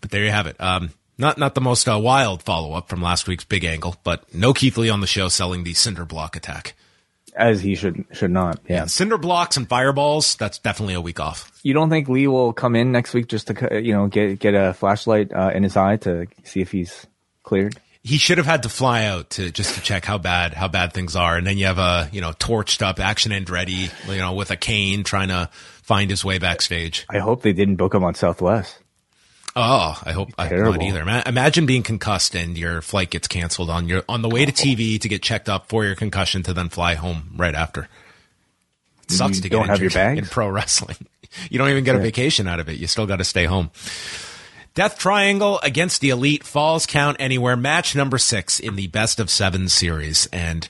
[0.00, 0.60] But there you have it.
[0.60, 4.32] Um, not not the most uh, wild follow up from last week's big angle, but
[4.34, 6.74] no Keith Lee on the show selling the cinder block attack.
[7.36, 8.60] As he should should not.
[8.68, 8.76] Yeah.
[8.76, 8.84] yeah.
[8.86, 10.36] Cinder blocks and fireballs.
[10.36, 11.50] That's definitely a week off.
[11.62, 14.54] You don't think Lee will come in next week just to you know get get
[14.54, 17.06] a flashlight uh, in his eye to see if he's
[17.42, 17.76] cleared?
[18.04, 20.92] He should have had to fly out to just to check how bad how bad
[20.92, 24.34] things are, and then you have a you know torched up Action Andretti, you know,
[24.34, 25.48] with a cane trying to
[25.82, 27.06] find his way backstage.
[27.08, 28.78] I hope they didn't book him on Southwest.
[29.56, 31.00] Oh, I hope I not either.
[31.26, 35.00] Imagine being concussed and your flight gets canceled on your on the way to TV
[35.00, 37.88] to get checked up for your concussion to then fly home right after.
[39.04, 40.18] It sucks you to don't get have your bags?
[40.18, 40.96] in pro wrestling.
[41.50, 42.78] You don't even get a vacation out of it.
[42.78, 43.70] You still got to stay home.
[44.74, 49.30] Death Triangle against the Elite Falls Count Anywhere match number six in the best of
[49.30, 50.26] seven series.
[50.32, 50.66] And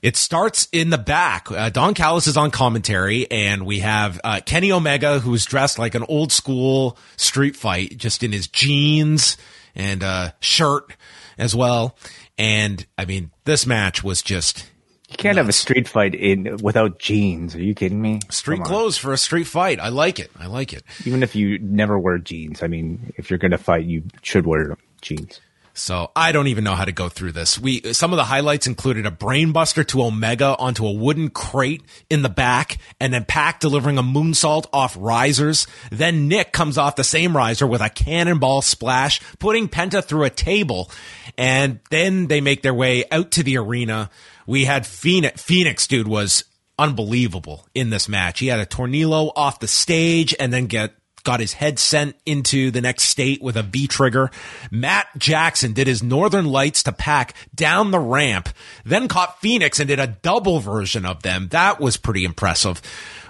[0.00, 1.50] it starts in the back.
[1.50, 5.94] Uh, Don Callis is on commentary, and we have uh, Kenny Omega, who's dressed like
[5.94, 9.36] an old school street fight, just in his jeans
[9.74, 10.94] and uh, shirt
[11.36, 11.94] as well.
[12.38, 14.64] And I mean, this match was just
[15.08, 17.54] you can't have a street fight in without jeans.
[17.54, 18.20] Are you kidding me?
[18.30, 19.78] Street clothes for a street fight.
[19.78, 20.30] I like it.
[20.38, 20.82] I like it.
[21.04, 24.46] Even if you never wear jeans, I mean, if you're going to fight, you should
[24.46, 25.40] wear jeans.
[25.74, 27.58] So I don't even know how to go through this.
[27.58, 32.22] We some of the highlights included a brainbuster to Omega onto a wooden crate in
[32.22, 35.66] the back, and then Pac delivering a moonsault off risers.
[35.92, 40.30] Then Nick comes off the same riser with a cannonball splash, putting Penta through a
[40.30, 40.90] table,
[41.36, 44.08] and then they make their way out to the arena.
[44.46, 46.44] We had Phoenix, Phoenix dude was
[46.78, 48.38] unbelievable in this match.
[48.38, 50.92] He had a tornillo off the stage and then get
[51.26, 54.30] got his head sent into the next state with a V trigger.
[54.70, 58.48] Matt Jackson did his Northern Lights to Pac down the ramp,
[58.84, 61.48] then caught Phoenix and did a double version of them.
[61.48, 62.80] That was pretty impressive.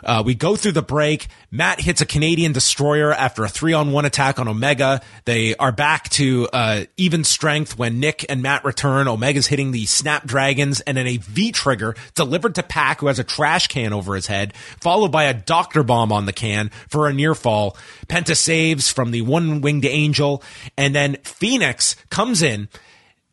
[0.07, 1.27] Uh, we go through the break.
[1.51, 5.03] Matt hits a Canadian destroyer after a three on one attack on Omega.
[5.25, 9.09] They are back to uh, even strength when Nick and Matt return.
[9.09, 13.25] Omega's hitting the Snapdragons and then a V trigger delivered to Pac, who has a
[13.25, 17.12] trash can over his head, followed by a doctor bomb on the can for a
[17.12, 17.77] near fall.
[18.07, 20.42] Penta saves from the one winged angel,
[20.79, 22.69] and then Phoenix comes in.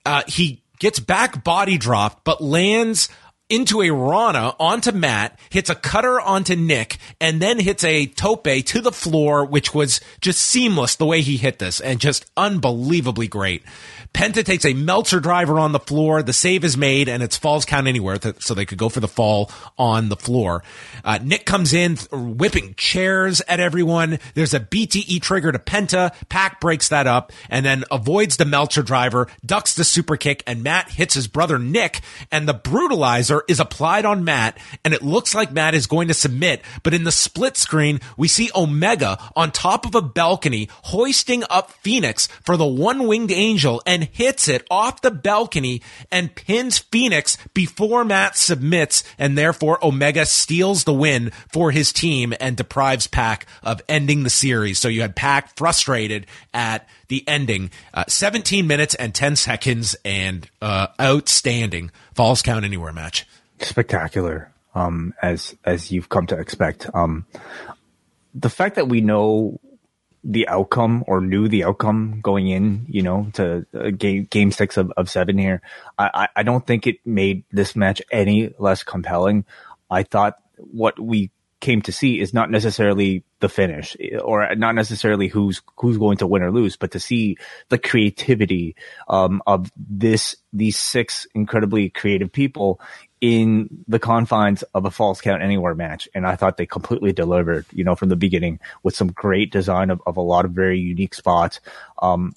[0.05, 3.07] Uh, he gets back body dropped, but lands
[3.53, 8.43] into a Rana onto Matt, hits a cutter onto Nick, and then hits a tope
[8.43, 13.27] to the floor, which was just seamless the way he hit this and just unbelievably
[13.27, 13.63] great.
[14.13, 16.21] Penta takes a Meltzer driver on the floor.
[16.21, 19.07] The save is made, and it's falls count anywhere, so they could go for the
[19.07, 20.63] fall on the floor.
[21.03, 24.19] Uh, Nick comes in, whipping chairs at everyone.
[24.35, 26.13] There's a BTE trigger to Penta.
[26.29, 30.61] Pac breaks that up, and then avoids the Meltzer driver, ducks the super kick, and
[30.61, 35.35] Matt hits his brother Nick, and the brutalizer is applied on Matt, and it looks
[35.35, 36.61] like Matt is going to submit.
[36.83, 41.71] But in the split screen, we see Omega on top of a balcony hoisting up
[41.71, 47.37] Phoenix for the one winged angel and hits it off the balcony and pins Phoenix
[47.53, 53.45] before Matt submits, and therefore Omega steals the win for his team and deprives Pac
[53.61, 54.79] of ending the series.
[54.79, 57.69] So you had Pac frustrated at the ending.
[57.93, 63.27] Uh, 17 minutes and 10 seconds and uh, outstanding falls count anywhere match.
[63.59, 66.89] Spectacular, um, as as you've come to expect.
[66.95, 67.27] Um,
[68.33, 69.59] the fact that we know
[70.23, 74.75] the outcome or knew the outcome going in, you know, to uh, game game six
[74.75, 75.61] of, of seven here.
[75.99, 79.45] I, I don't think it made this match any less compelling.
[79.91, 81.29] I thought what we
[81.63, 86.27] came to see is not necessarily the finish or not necessarily who's who's going to
[86.27, 87.37] win or lose, but to see
[87.69, 88.75] the creativity
[89.07, 92.81] um, of this these six incredibly creative people
[93.21, 96.09] in the confines of a falls count anywhere match.
[96.13, 99.89] And I thought they completely delivered, you know, from the beginning with some great design
[99.89, 101.61] of, of a lot of very unique spots.
[102.01, 102.35] Um,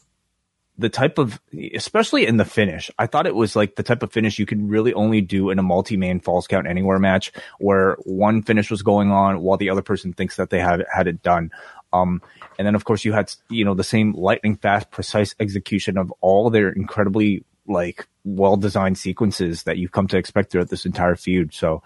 [0.78, 1.40] the type of,
[1.74, 4.68] especially in the finish, I thought it was like the type of finish you can
[4.68, 9.10] really only do in a multi-man falls count anywhere match where one finish was going
[9.10, 11.50] on while the other person thinks that they had had it done.
[11.92, 12.20] Um,
[12.58, 16.12] and then of course you had, you know, the same lightning fast, precise execution of
[16.20, 21.16] all their incredibly like well designed sequences that you've come to expect throughout this entire
[21.16, 21.54] feud.
[21.54, 21.82] So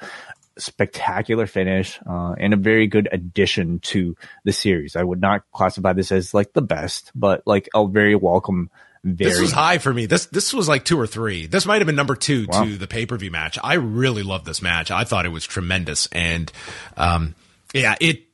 [0.60, 4.96] spectacular finish uh, and a very good addition to the series.
[4.96, 8.70] I would not classify this as like the best, but like a very welcome.
[9.02, 10.04] Very this was high for me.
[10.06, 11.46] This this was like two or three.
[11.46, 12.64] This might have been number two wow.
[12.64, 13.58] to the pay per view match.
[13.62, 14.90] I really loved this match.
[14.90, 16.52] I thought it was tremendous, and
[16.98, 17.34] um,
[17.72, 18.24] yeah, it.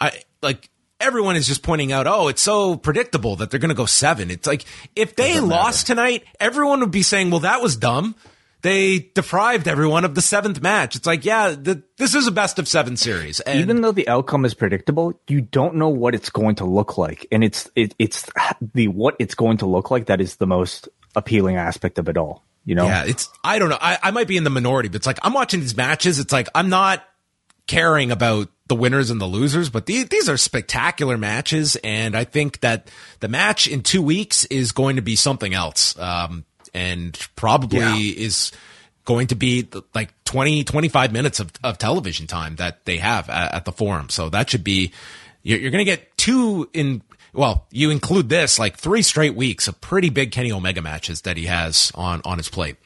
[0.00, 0.70] I like
[1.04, 4.30] everyone is just pointing out, oh, it's so predictable that they're going to go seven.
[4.30, 4.64] It's like
[4.96, 6.00] if they lost matter.
[6.00, 8.14] tonight, everyone would be saying, well, that was dumb.
[8.64, 10.96] They deprived everyone of the seventh match.
[10.96, 13.40] It's like, yeah, the, this is a best of seven series.
[13.40, 16.96] And Even though the outcome is predictable, you don't know what it's going to look
[16.96, 18.26] like, and it's it, it's
[18.72, 22.16] the what it's going to look like that is the most appealing aspect of it
[22.16, 22.42] all.
[22.64, 23.78] You know, yeah, it's I don't know.
[23.78, 26.18] I, I might be in the minority, but it's like I'm watching these matches.
[26.18, 27.04] It's like I'm not
[27.66, 31.76] caring about the winners and the losers, but these, these are spectacular matches.
[31.84, 32.90] And I think that
[33.20, 35.98] the match in two weeks is going to be something else.
[35.98, 37.96] Um, and probably Yeah.
[38.24, 38.52] is
[39.04, 43.54] going to be like 20, 25 minutes of, of television time that they have at,
[43.54, 44.08] at the forum.
[44.08, 44.92] So that should be,
[45.42, 47.02] you're, you're going to get two in,
[47.34, 51.36] well, you include this like three straight weeks of pretty big Kenny Omega matches that
[51.36, 52.76] he has on, on his plate.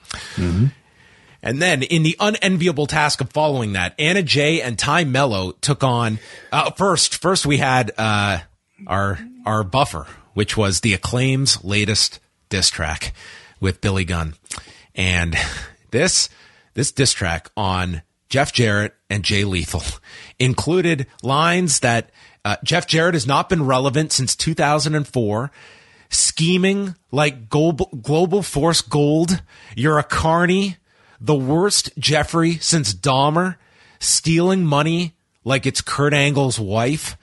[1.41, 5.85] And then in the unenviable task of following that, Anna Jay and Tay Melo took
[5.85, 6.19] on,
[6.51, 8.39] uh, first, first we had, uh,
[8.89, 12.19] our, our buffer, which was the Acclaim's latest
[12.49, 13.13] diss track
[13.61, 14.35] with Billy Gunn.
[14.95, 15.37] And
[15.91, 16.29] this,
[16.75, 19.83] this diss track on Jeff Jarrett and Jay Lethal
[20.39, 22.11] included lines that,
[22.45, 25.51] uh, Jeff Jarrett has not been relevant since 2004
[26.11, 29.43] scheming like global, global force gold.
[29.77, 30.77] You're a carny,
[31.21, 33.57] the worst Jeffrey since Dahmer,
[33.99, 37.17] stealing money like it's Kurt Angle's wife.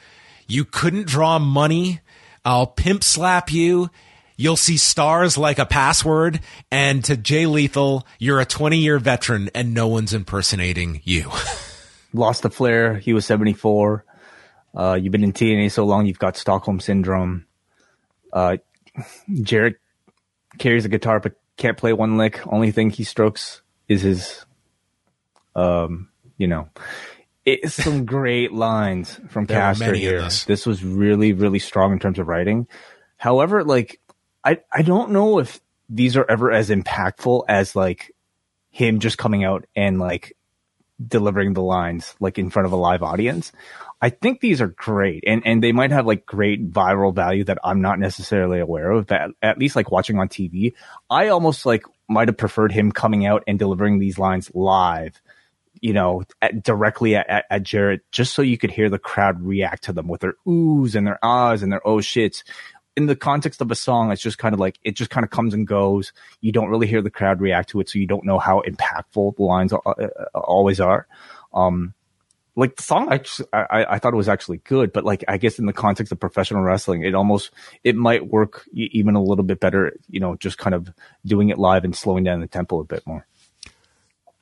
[0.48, 2.02] You couldn't draw money.
[2.44, 3.90] I'll pimp slap you.
[4.38, 6.40] You'll see stars like a password.
[6.72, 11.32] And to Jay Lethal, you're a 20 year veteran and no one's impersonating you.
[12.16, 12.96] lost the flair.
[12.96, 14.06] He was 74.
[14.76, 17.46] Uh, you've been in TNA so long, you've got Stockholm syndrome.
[18.34, 18.58] Uh,
[19.42, 19.78] Jarrett
[20.58, 22.46] carries a guitar but can't play one lick.
[22.48, 24.46] Only thing he strokes is his,
[25.56, 26.70] um, you know,
[27.46, 30.22] it's some great lines from Caster here.
[30.22, 30.44] this.
[30.46, 32.68] This was really, really strong in terms of writing.
[33.18, 34.02] However, like,
[34.46, 38.14] I, I don't know if these are ever as impactful as like
[38.70, 40.38] him just coming out and like
[41.06, 43.52] delivering the lines like in front of a live audience.
[44.02, 47.58] I think these are great and, and they might have like great viral value that
[47.64, 50.74] I'm not necessarily aware of, but at least like watching on TV,
[51.10, 55.20] I almost like might have preferred him coming out and delivering these lines live,
[55.82, 59.42] you know, at, directly at, at, at Jarrett, just so you could hear the crowd
[59.42, 62.44] react to them with their oohs and their ahs and their oh shits.
[62.96, 65.30] In the context of a song, it's just kind of like, it just kind of
[65.30, 66.14] comes and goes.
[66.40, 69.36] You don't really hear the crowd react to it, so you don't know how impactful
[69.36, 71.08] the lines uh, uh, always are.
[71.54, 71.94] Um,
[72.56, 75.60] like the song actually, I, I thought it was actually good, but like I guess
[75.60, 77.52] in the context of professional wrestling, it almost
[77.84, 79.94] it might work even a little bit better.
[80.10, 80.90] You know, just kind of
[81.26, 83.28] doing it live and slowing down the tempo a bit more.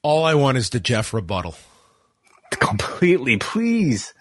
[0.04, 1.56] All I want is the Jeff rebuttal.
[2.52, 4.14] Completely, please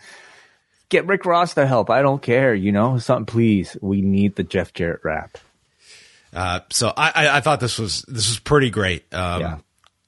[0.92, 1.90] get Rick Ross to help.
[1.90, 2.54] I don't care.
[2.54, 3.26] You know, something.
[3.26, 5.38] Please, we need the Jeff Jarrett rap.
[6.32, 9.12] Uh, so I, I, I thought this was this was pretty great.
[9.12, 9.58] Um, Yeah.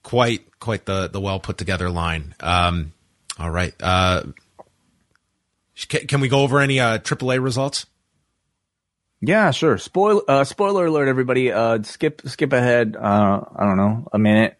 [0.03, 2.33] quite quite the the well put together line.
[2.39, 2.93] Um,
[3.37, 3.73] all right.
[3.81, 4.23] Uh,
[5.89, 7.85] can, can we go over any uh, AAA results?
[9.21, 9.77] Yeah, sure.
[9.77, 11.51] Spoil uh, spoiler alert, everybody.
[11.51, 12.95] Uh, skip skip ahead.
[12.95, 14.57] Uh, I don't know, a minute.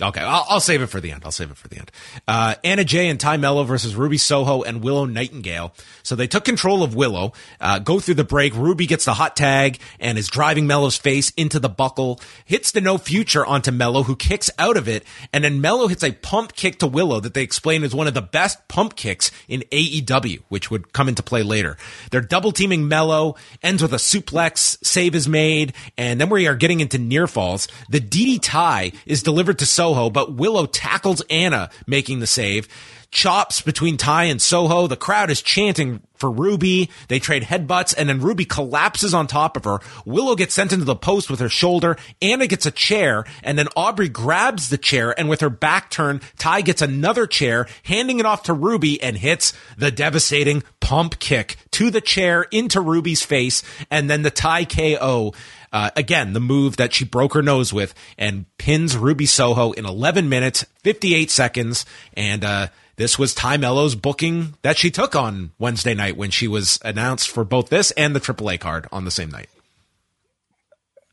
[0.00, 1.22] Okay, I'll, I'll save it for the end.
[1.24, 1.90] I'll save it for the end.
[2.28, 5.72] Uh, Anna Jay and Tay Melo versus Ruby Soho and Willow Nightingale.
[6.02, 7.32] So they took control of Willow,
[7.62, 8.54] uh, go through the break.
[8.54, 12.82] Ruby gets the hot tag and is driving Melo's face into the buckle, hits the
[12.82, 15.02] no future onto Melo, who kicks out of it.
[15.32, 18.12] And then Melo hits a pump kick to Willow that they explain is one of
[18.12, 21.78] the best pump kicks in AEW, which would come into play later.
[22.10, 26.54] They're double teaming Melo, ends with a suplex, save is made, and then we are
[26.54, 27.66] getting into near falls.
[27.88, 32.68] The DDTay is delivered to Soho, but Willow tackles Anna, making the save.
[33.10, 34.86] Chops between Tay and Soho.
[34.86, 36.90] The crowd is chanting for Ruby.
[37.08, 39.78] They trade headbutts and then Ruby collapses on top of her.
[40.04, 41.96] Willow gets sent into the post with her shoulder.
[42.20, 46.22] Anna gets a chair and then Aubrey grabs the chair and with her back turned,
[46.38, 51.56] Tay gets another chair, handing it off to Ruby and hits the devastating pump kick
[51.72, 55.34] to the chair into Ruby's face and then the TayKO.
[55.76, 59.84] Uh, again, the move that she broke her nose with and pins Ruby Soho in
[59.84, 61.84] 11 minutes, 58 seconds.
[62.14, 66.48] And, uh, this was Tay Melo's booking that she took on Wednesday night when she
[66.48, 69.50] was announced for both this and the AAA card on the same night.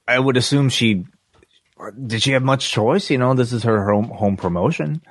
[0.07, 1.07] I would assume she
[2.07, 2.21] did.
[2.21, 3.09] She have much choice?
[3.09, 5.01] You know, this is her home home promotion,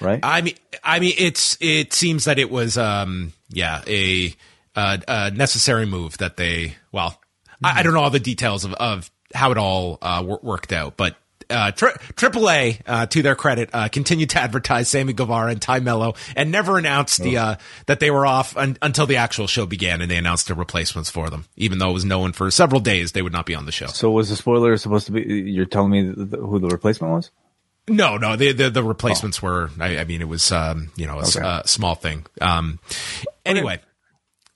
[0.00, 0.20] right?
[0.22, 4.32] I mean, I mean, it's it seems that it was, um, yeah, a,
[4.76, 6.76] uh, a necessary move that they.
[6.92, 7.20] Well,
[7.64, 10.96] I, I don't know all the details of, of how it all uh, worked out,
[10.96, 11.16] but.
[11.50, 15.80] Uh, tri- AAA, uh, to their credit, uh, continued to advertise Sammy Guevara and Tay
[15.80, 19.66] Melo and never announced the, uh, that they were off un- until the actual show
[19.66, 22.80] began and they announced their replacements for them, even though it was known for several
[22.80, 23.88] days they would not be on the show.
[23.88, 25.20] so was the spoiler supposed to be?
[25.20, 27.30] You're telling me th- th- who the replacement was?
[27.88, 29.46] No, no, the the, the replacements oh.
[29.46, 29.70] were.
[29.80, 31.40] I, I, mean, it was um, you know a, okay.
[31.42, 32.24] a small thing.
[32.40, 32.78] Um,
[33.44, 33.80] anyway.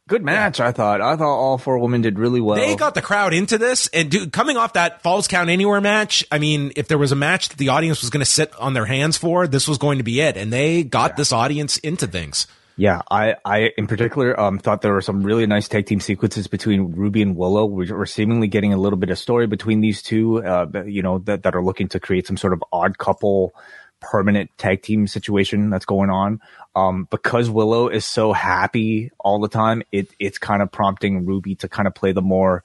[0.08, 0.68] Good match, yeah.
[0.68, 1.00] I thought.
[1.00, 2.56] I thought all four women did really well.
[2.56, 6.24] They got the crowd into this, and dude, coming off that Falls Count Anywhere match,
[6.30, 8.72] I mean, if there was a match that the audience was going to sit on
[8.72, 11.16] their hands for, this was going to be it, and they got yeah.
[11.16, 12.46] this audience into things.
[12.76, 16.46] Yeah, I, I in particular um, thought there were some really nice tag team sequences
[16.46, 17.64] between Ruby and Willow.
[17.64, 21.18] We're, we're seemingly getting a little bit of story between these two, uh, you know,
[21.20, 23.54] that, that are looking to create some sort of odd couple
[24.00, 26.40] permanent tag team situation that's going on.
[26.74, 31.54] Um, because Willow is so happy all the time, it, it's kind of prompting Ruby
[31.56, 32.64] to kind of play the more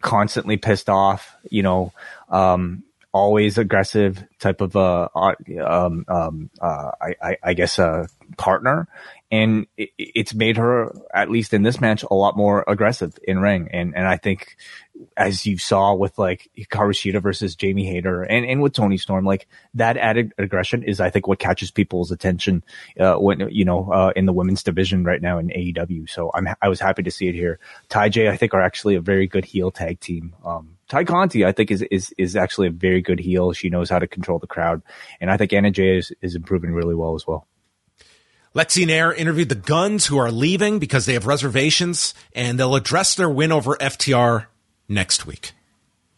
[0.00, 1.92] constantly pissed off, you know,
[2.28, 5.08] um, always aggressive type of uh,
[5.64, 8.06] um, um, uh, I, I, I guess uh,
[8.36, 8.88] partner,
[9.30, 13.38] and it, it's made her at least in this match a lot more aggressive in
[13.38, 14.56] ring and and I think
[15.16, 19.24] as you saw with like Hikaru Shida versus Jamie Hayter and and with Toni Storm
[19.24, 22.64] like that added aggression is I think what catches people's attention
[22.98, 26.48] uh, when you know uh, in the women's division right now in AEW so I'm
[26.60, 29.44] I was happy to see it here TayJay I think are actually a very good
[29.44, 33.18] heel tag team um, Tay Conti, I think, is, is, is actually a very good
[33.18, 33.54] heel.
[33.54, 34.82] She knows how to control the crowd.
[35.22, 37.46] And I think Anna Jay is, is improving really well as well.
[38.54, 43.14] Lexy Nair interviewed the Gunns who are leaving because they have reservations and they'll address
[43.14, 44.46] their win over FTR
[44.88, 45.52] next week.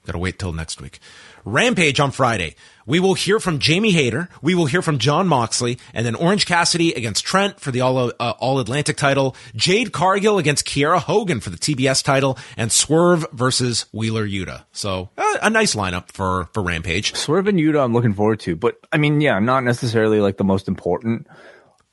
[0.06, 1.00] Gotta wait till next week.
[1.46, 2.56] Rampage on Friday.
[2.86, 4.28] We will hear from Jamie Hayter.
[4.42, 8.12] We will hear from Jon Moxley and then Orange Cassidy against Trent for the All,
[8.20, 9.34] uh, All Atlantic title.
[9.56, 14.64] Jade Cargill against Kiera Hogan for the TBS title and Swerve versus Wheeler Yuta.
[14.72, 17.14] So uh, a nice lineup for, for Rampage.
[17.14, 20.44] Swerve and Yuta I'm looking forward to, but I mean, yeah, not necessarily like the
[20.44, 21.26] most important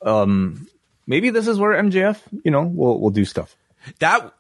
[0.01, 0.67] um,
[1.07, 3.55] maybe this is where MJF, you know, will will do stuff.
[3.99, 4.34] That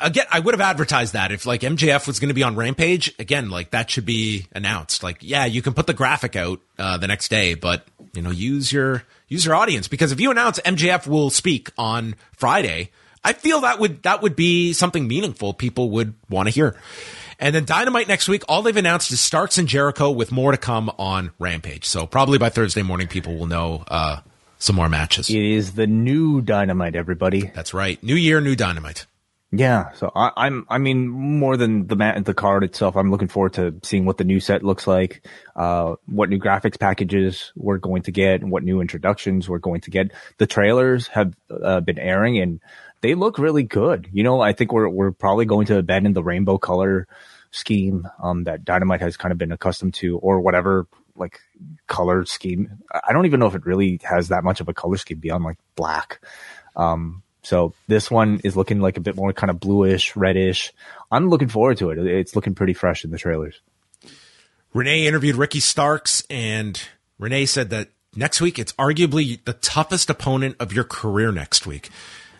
[0.00, 3.14] again, I would have advertised that if like MJF was going to be on Rampage
[3.18, 5.02] again, like that should be announced.
[5.02, 8.30] Like, yeah, you can put the graphic out uh, the next day, but you know,
[8.30, 12.90] use your use your audience because if you announce MJF will speak on Friday,
[13.24, 16.76] I feel that would that would be something meaningful people would want to hear.
[17.38, 20.58] And then Dynamite next week, all they've announced is Starks and Jericho with more to
[20.58, 21.86] come on Rampage.
[21.86, 24.20] So probably by Thursday morning, people will know uh,
[24.58, 25.30] some more matches.
[25.30, 27.50] It is the new Dynamite, everybody.
[27.54, 28.02] That's right.
[28.02, 29.06] New year, new Dynamite.
[29.52, 33.26] Yeah, so I, am I mean, more than the mat, the card itself, I'm looking
[33.26, 35.26] forward to seeing what the new set looks like,
[35.56, 39.80] uh, what new graphics packages we're going to get, and what new introductions we're going
[39.82, 40.12] to get.
[40.38, 42.60] The trailers have uh, been airing, and
[43.00, 44.08] they look really good.
[44.12, 47.08] You know, I think we're we're probably going to abandon the rainbow color
[47.50, 50.86] scheme um, that Dynamite has kind of been accustomed to, or whatever
[51.16, 51.40] like
[51.88, 52.78] color scheme.
[52.92, 55.42] I don't even know if it really has that much of a color scheme beyond
[55.42, 56.24] like black.
[56.76, 60.72] Um, so this one is looking like a bit more kind of bluish, reddish.
[61.10, 61.98] I'm looking forward to it.
[61.98, 63.60] It's looking pretty fresh in the trailers.
[64.72, 66.80] Renee interviewed Ricky Starks and
[67.18, 71.90] Renee said that next week it's arguably the toughest opponent of your career next week.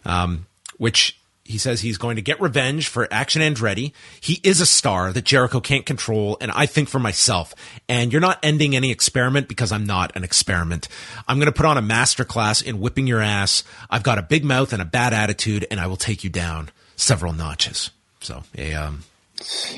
[0.04, 0.46] Um,
[0.78, 1.19] which
[1.50, 3.92] he says he's going to get revenge for Action Andretti.
[4.20, 7.54] He is a star that Jericho can't control, and I think for myself.
[7.88, 10.88] And you're not ending any experiment because I'm not an experiment.
[11.26, 13.64] I'm going to put on a masterclass in whipping your ass.
[13.90, 16.70] I've got a big mouth and a bad attitude, and I will take you down
[16.96, 17.90] several notches.
[18.20, 19.02] So, a, um,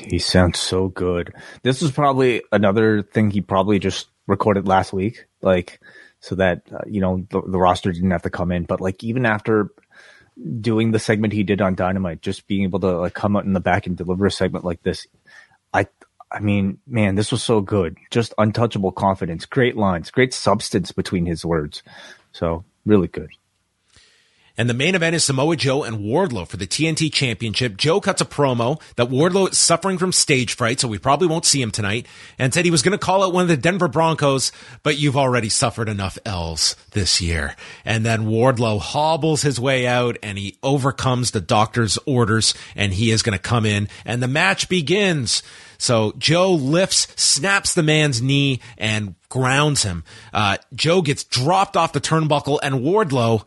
[0.07, 1.33] he sounds so good.
[1.63, 5.79] This was probably another thing he probably just recorded last week, like
[6.19, 8.63] so that uh, you know the, the roster didn't have to come in.
[8.63, 9.69] But like even after
[10.59, 13.53] doing the segment he did on Dynamite, just being able to like come out in
[13.53, 15.07] the back and deliver a segment like this.
[15.73, 15.87] I,
[16.31, 17.97] I mean, man, this was so good.
[18.09, 21.83] Just untouchable confidence, great lines, great substance between his words.
[22.31, 23.29] So really good.
[24.55, 27.75] And the main event is Samoa Joe and Wardlow for the TNT Championship.
[27.75, 31.45] Joe cuts a promo that Wardlow is suffering from stage fright, so we probably won't
[31.45, 32.05] see him tonight,
[32.37, 34.51] and said he was going to call out one of the Denver Broncos,
[34.83, 37.55] but you've already suffered enough L's this year.
[37.83, 43.09] And then Wardlow hobbles his way out and he overcomes the doctor's orders and he
[43.09, 45.41] is going to come in and the match begins.
[45.79, 50.03] So Joe lifts, snaps the man's knee and grounds him.
[50.31, 53.43] Uh, Joe gets dropped off the turnbuckle and Wardlow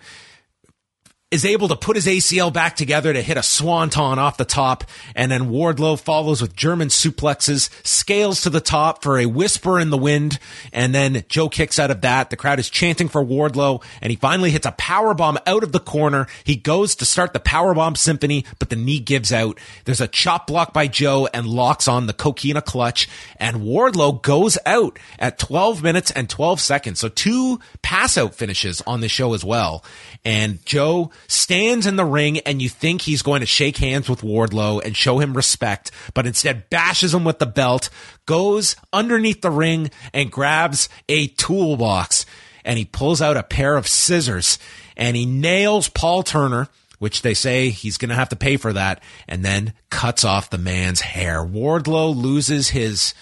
[1.33, 4.85] is able to put his ACL back together to hit a swanton off the top,
[5.17, 9.91] and then Wardlow follows with German suplexes, scales to the top for a whisper in
[9.91, 10.39] the wind,
[10.73, 12.31] and then Joe kicks out of that.
[12.31, 15.73] The crowd is chanting for Wardlow, and he finally hits a power bomb out of
[15.73, 16.29] the corner.
[16.45, 19.59] He goes to start the power bomb symphony, but the knee gives out.
[19.85, 23.09] There's a chop block by Joe and locks on the coquina clutch,
[23.41, 27.01] and Wardlow goes out at 12 minutes and 12 seconds.
[27.01, 29.85] So two pass out finishes on the show as well.
[30.25, 34.23] And Joe stands in the ring and you think he's going to shake hands with
[34.23, 37.91] Wardlow and show him respect, but instead bashes him with the belt,
[38.27, 42.27] goes underneath the ring and grabs a toolbox
[42.65, 44.59] and he pulls out a pair of scissors
[44.97, 46.69] and he nails Paul Turner
[46.99, 50.51] which they say he's going to have to pay for that, and then cuts off
[50.51, 51.45] the man's hair.
[51.45, 53.15] Wardlow loses his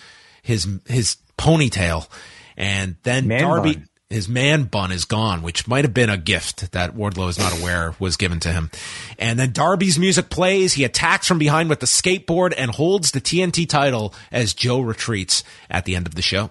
[0.43, 2.09] his his ponytail,
[2.57, 3.75] and then Man Darby.
[3.75, 3.89] bun.
[4.11, 7.59] His man bun is gone, which might have been a gift that Wardlow is not
[7.59, 8.71] aware was given to him.
[9.19, 10.75] And then Darby's music plays.
[10.75, 15.43] He attacks from behind with the skateboard and holds the TNT title as Joe retreats
[15.71, 16.51] at the end of the show.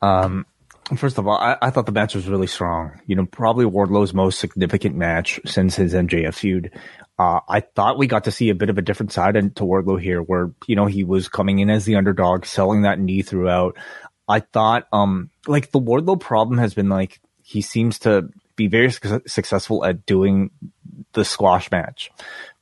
[0.00, 0.46] Um,
[0.96, 3.00] First of all, I, I thought the match was really strong.
[3.06, 6.72] You know, probably Wardlow's most significant match since his MJF feud.
[7.18, 10.00] Uh, I thought we got to see a bit of a different side to Wardlow
[10.00, 13.76] here, where you know he was coming in as the underdog, selling that knee throughout.
[14.28, 18.90] I thought, um, like the Wardlow problem has been like he seems to be very
[18.90, 20.50] su- successful at doing
[21.12, 22.10] the squash match.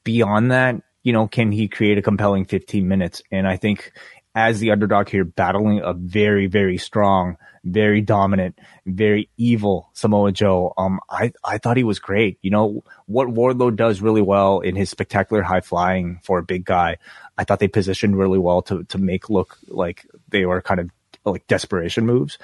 [0.04, 3.22] Beyond that, you know, can he create a compelling 15 minutes?
[3.30, 3.92] And I think
[4.34, 10.72] as the underdog here, battling a very, very strong, very dominant, very evil Samoa Joe,
[10.78, 12.38] um, I, I thought he was great.
[12.42, 16.64] You know, what Wardlow does really well in his spectacular high flying for a big
[16.64, 16.96] guy,
[17.36, 20.90] I thought they positioned really well to, to make look like they were kind of
[21.24, 22.38] like desperation moves.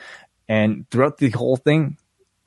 [0.49, 1.99] And throughout the whole thing,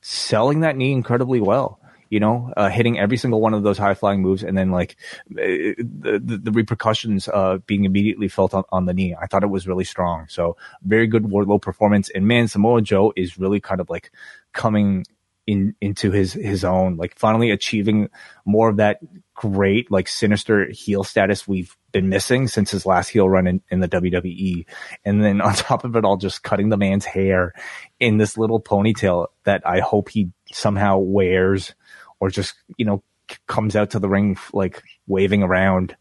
[0.01, 1.79] selling that knee incredibly well.
[2.09, 4.97] You know, uh, hitting every single one of those high flying moves, and then like
[5.31, 5.37] uh,
[5.77, 9.15] the, the the repercussions uh, being immediately felt on, on the knee.
[9.15, 10.25] I thought it was really strong.
[10.27, 12.09] So very good Wardlow performance.
[12.09, 14.11] And man, Samoa Joe is really kind of like
[14.51, 15.05] coming
[15.47, 18.09] in into his his own, like finally achieving
[18.43, 18.99] more of that
[19.33, 23.79] great like sinister heel status we've been missing since his last heel run in, in
[23.79, 24.65] the WWE.
[25.05, 27.53] And then on top of it all, just cutting the man's hair
[27.99, 31.73] in this little ponytail that I hope he somehow wears
[32.19, 33.03] or just, you know,
[33.47, 35.95] comes out to the ring like waving around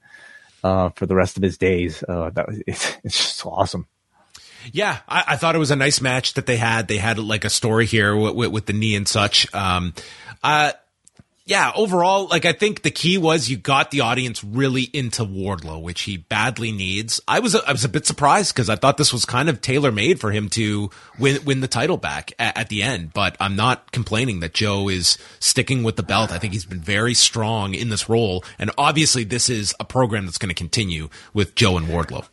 [0.64, 2.02] uh, for the rest of his days.
[2.06, 3.86] Uh, that it's, it's just awesome.
[4.72, 6.86] Yeah, I, I thought it was a nice match that they had.
[6.86, 9.52] They had like a story here with, with, with the knee and such.
[9.54, 9.94] Um,
[10.42, 10.72] uh,
[11.50, 15.82] yeah, overall, like I think the key was you got the audience really into Wardlow,
[15.82, 17.20] which he badly needs.
[17.26, 19.90] I was I was a bit surprised because I thought this was kind of tailor
[19.90, 23.12] made for him to win win the title back at, at the end.
[23.12, 26.30] But I'm not complaining that Joe is sticking with the belt.
[26.30, 30.26] I think he's been very strong in this role, and obviously this is a program
[30.26, 32.26] that's going to continue with Joe and Wardlow.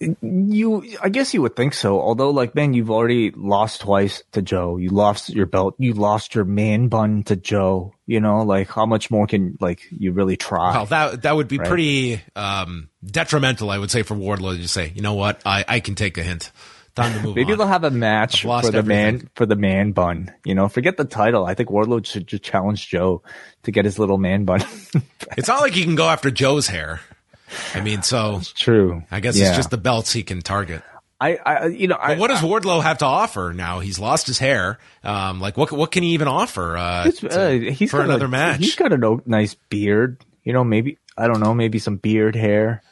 [0.00, 2.00] You, I guess you would think so.
[2.00, 4.78] Although, like, man, you've already lost twice to Joe.
[4.78, 5.74] You lost your belt.
[5.78, 7.92] You lost your man bun to Joe.
[8.06, 10.72] You know, like, how much more can like you really try?
[10.72, 11.68] Well, that that would be Right.
[11.68, 15.64] pretty um, detrimental, I would say, for Wardlow to just say, you know what, I,
[15.68, 16.50] I can take a hint.
[16.96, 17.58] Time to move Maybe on.
[17.58, 20.32] they'll have a match for the man for the man bun.
[20.44, 21.44] You know, forget the title.
[21.46, 23.22] I think Wardlow should just challenge Joe
[23.62, 24.62] to get his little man bun.
[25.36, 27.00] It's not like he can go after Joe's hair.
[27.74, 29.02] I mean, so it's True.
[29.10, 29.48] I guess Yeah.
[29.48, 30.82] it's just the belts he can target.
[31.22, 33.80] I, I, you know, I, But what does Wardlow have to offer now?
[33.80, 34.78] He's lost his hair.
[35.04, 38.24] Um, like what what can he even offer uh, to- uh, he's for got another
[38.24, 38.60] a, match?
[38.60, 40.24] He's got a nice beard.
[40.44, 42.82] You know, maybe I don't know, maybe some beard hair.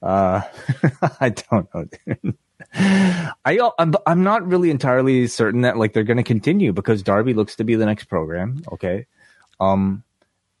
[0.00, 0.42] Uh,
[1.20, 2.32] I don't know.
[2.74, 7.34] I I'm, I'm not really entirely certain that like they're going to continue because Darby
[7.34, 8.62] looks to be the next program.
[8.72, 9.06] Okay,
[9.60, 10.04] um,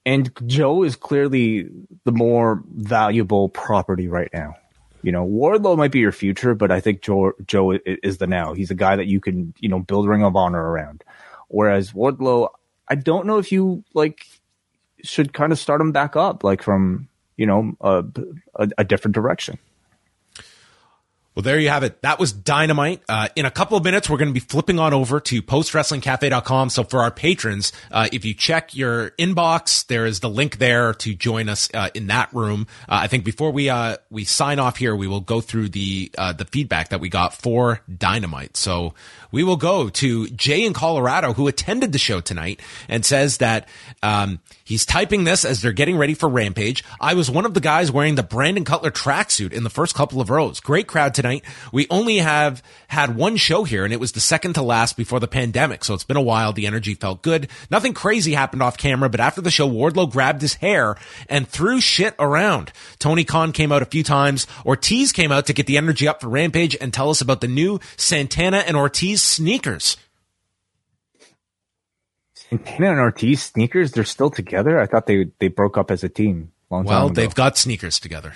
[0.04, 1.68] and Joe is clearly
[2.04, 4.56] the more valuable property right now.
[5.02, 8.54] You know, Wardlow might be your future, but I think Joe Joe is the now.
[8.54, 11.02] He's a guy that you can you know build Ring of Honor around.
[11.48, 12.50] Whereas Wardlow,
[12.88, 14.26] I don't know if you like
[15.02, 18.04] should kind of start him back up, like from you know a,
[18.54, 19.58] a, a different direction.
[21.34, 22.02] Well, there you have it.
[22.02, 23.02] That was Dynamite.
[23.08, 26.68] Uh, in a couple of minutes, we're going to be flipping on over to postwrestlingcafe.com.
[26.68, 30.92] So for our patrons, uh, if you check your inbox, there is the link there
[30.92, 32.66] to join us uh, in that room.
[32.86, 36.10] Uh, I think before we uh, we sign off here, we will go through the
[36.18, 38.58] uh, the feedback that we got for Dynamite.
[38.58, 38.92] So
[39.30, 42.60] we will go to Jay in Colorado, who attended the show tonight
[42.90, 43.68] and says that
[44.02, 44.40] um,
[44.72, 46.82] he's typing this as they're getting ready for Rampage.
[46.98, 50.18] I was one of the guys wearing the Brandon Cutler tracksuit in the first couple
[50.18, 50.60] of rows.
[50.60, 51.44] Great crowd tonight.
[51.72, 55.20] We only have had one show here, and it was the second to last before
[55.20, 55.84] the pandemic.
[55.84, 56.54] So it's been a while.
[56.54, 57.48] The energy felt good.
[57.70, 60.96] Nothing crazy happened off camera, but after the show, Wardlow grabbed his hair
[61.28, 62.72] and threw shit around.
[62.98, 64.46] Tony Khan came out a few times.
[64.64, 67.48] Ortiz came out to get the energy up for Rampage and tell us about the
[67.48, 69.98] new Santana and Ortiz sneakers.
[72.58, 74.78] Santana and Ortiz sneakers, they're still together.
[74.80, 77.14] I thought they they broke up as a team long time Well, ago.
[77.14, 78.34] they've got sneakers together.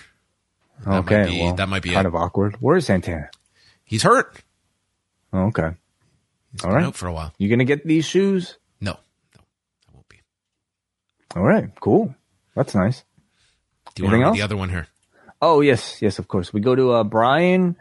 [0.84, 2.08] that might okay, be- well, that might be kind it.
[2.08, 2.56] of awkward.
[2.60, 3.30] Where is Santana?
[3.84, 4.42] He's hurt.
[5.32, 5.70] Oh, okay,
[6.52, 6.84] He's All right.
[6.84, 7.32] out for a while.
[7.38, 8.56] you gonna get these shoes?
[8.80, 9.42] No, no,
[9.88, 10.20] I won't be.
[11.34, 12.14] All right, cool.
[12.54, 13.04] That's nice.
[13.94, 14.38] Do you Anything want else?
[14.38, 14.86] the other one here?
[15.42, 16.52] Oh yes, yes, of course.
[16.52, 17.76] We go to uh, Brian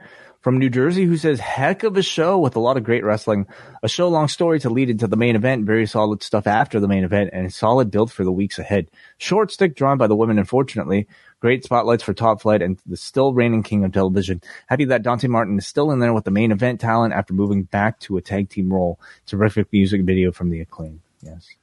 [0.45, 3.47] from New Jersey who says, "Heck of a show with a lot of great wrestling.
[3.81, 5.65] A show long story to lead into the main event.
[5.65, 8.91] Very solid stuff after the main event, and solid build for the weeks ahead.
[9.17, 11.07] Short stick drawn by the women, unfortunately.
[11.39, 14.39] Great spotlights for Top Flight and the still reigning king of television.
[14.67, 17.63] Happy that Dante Martin is still in there with the main event talent after moving
[17.63, 18.99] back to a tag team role.
[19.25, 21.01] Terrific music video from the acclaim.
[21.23, 21.55] Yes."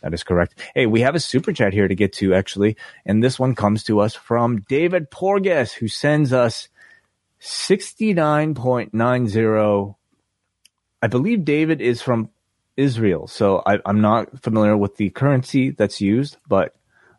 [0.00, 0.58] That is correct.
[0.74, 3.84] Hey, we have a super chat here to get to actually, and this one comes
[3.84, 6.68] to us from David Porges, who sends us
[7.38, 9.96] sixty nine point nine zero.
[11.02, 12.30] I believe David is from
[12.76, 16.74] Israel, so I, I'm not familiar with the currency that's used, but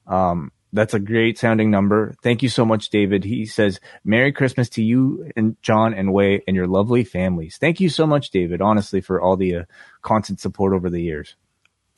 [0.06, 2.16] um, that's a great sounding number.
[2.22, 3.24] Thank you so much, David.
[3.24, 7.80] He says, "Merry Christmas to you and John and Wai and your lovely families." Thank
[7.80, 8.62] you so much, David.
[8.62, 9.64] Honestly, for all the uh,
[10.02, 11.36] constant support over the years.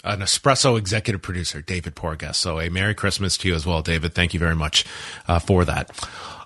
[0.03, 2.35] An espresso executive producer, David Porgas.
[2.35, 4.13] So a Merry Christmas to you as well, David.
[4.13, 4.85] Thank you very much
[5.27, 5.91] uh, for that.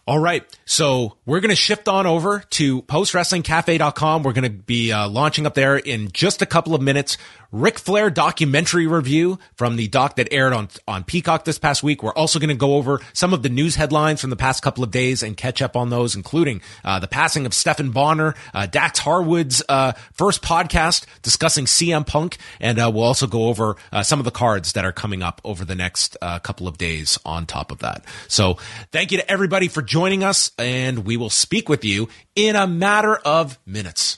[0.06, 0.44] All right.
[0.66, 4.24] So we're going to shift on over to postwrestlingcafe.com.
[4.24, 7.18] We're going to be uh, launching up there in just a couple of minutes.
[7.54, 12.02] Ric Flair documentary review from the doc that aired on, on Peacock this past week.
[12.02, 14.84] We're also going to go over some of the news headlines from the past couple
[14.84, 18.66] of days and catch up on those, including uh, the passing of Stephan Bonnar, uh,
[18.66, 24.02] Dax Harwood's uh, first podcast discussing CM Punk, and uh, we'll also go over uh,
[24.02, 27.20] some of the cards that are coming up over the next uh, couple of days
[27.24, 28.04] on top of that.
[28.30, 28.58] So
[28.92, 32.66] thank you to everybody for joining us, and we will speak with you in a
[32.66, 34.18] matter of minutes.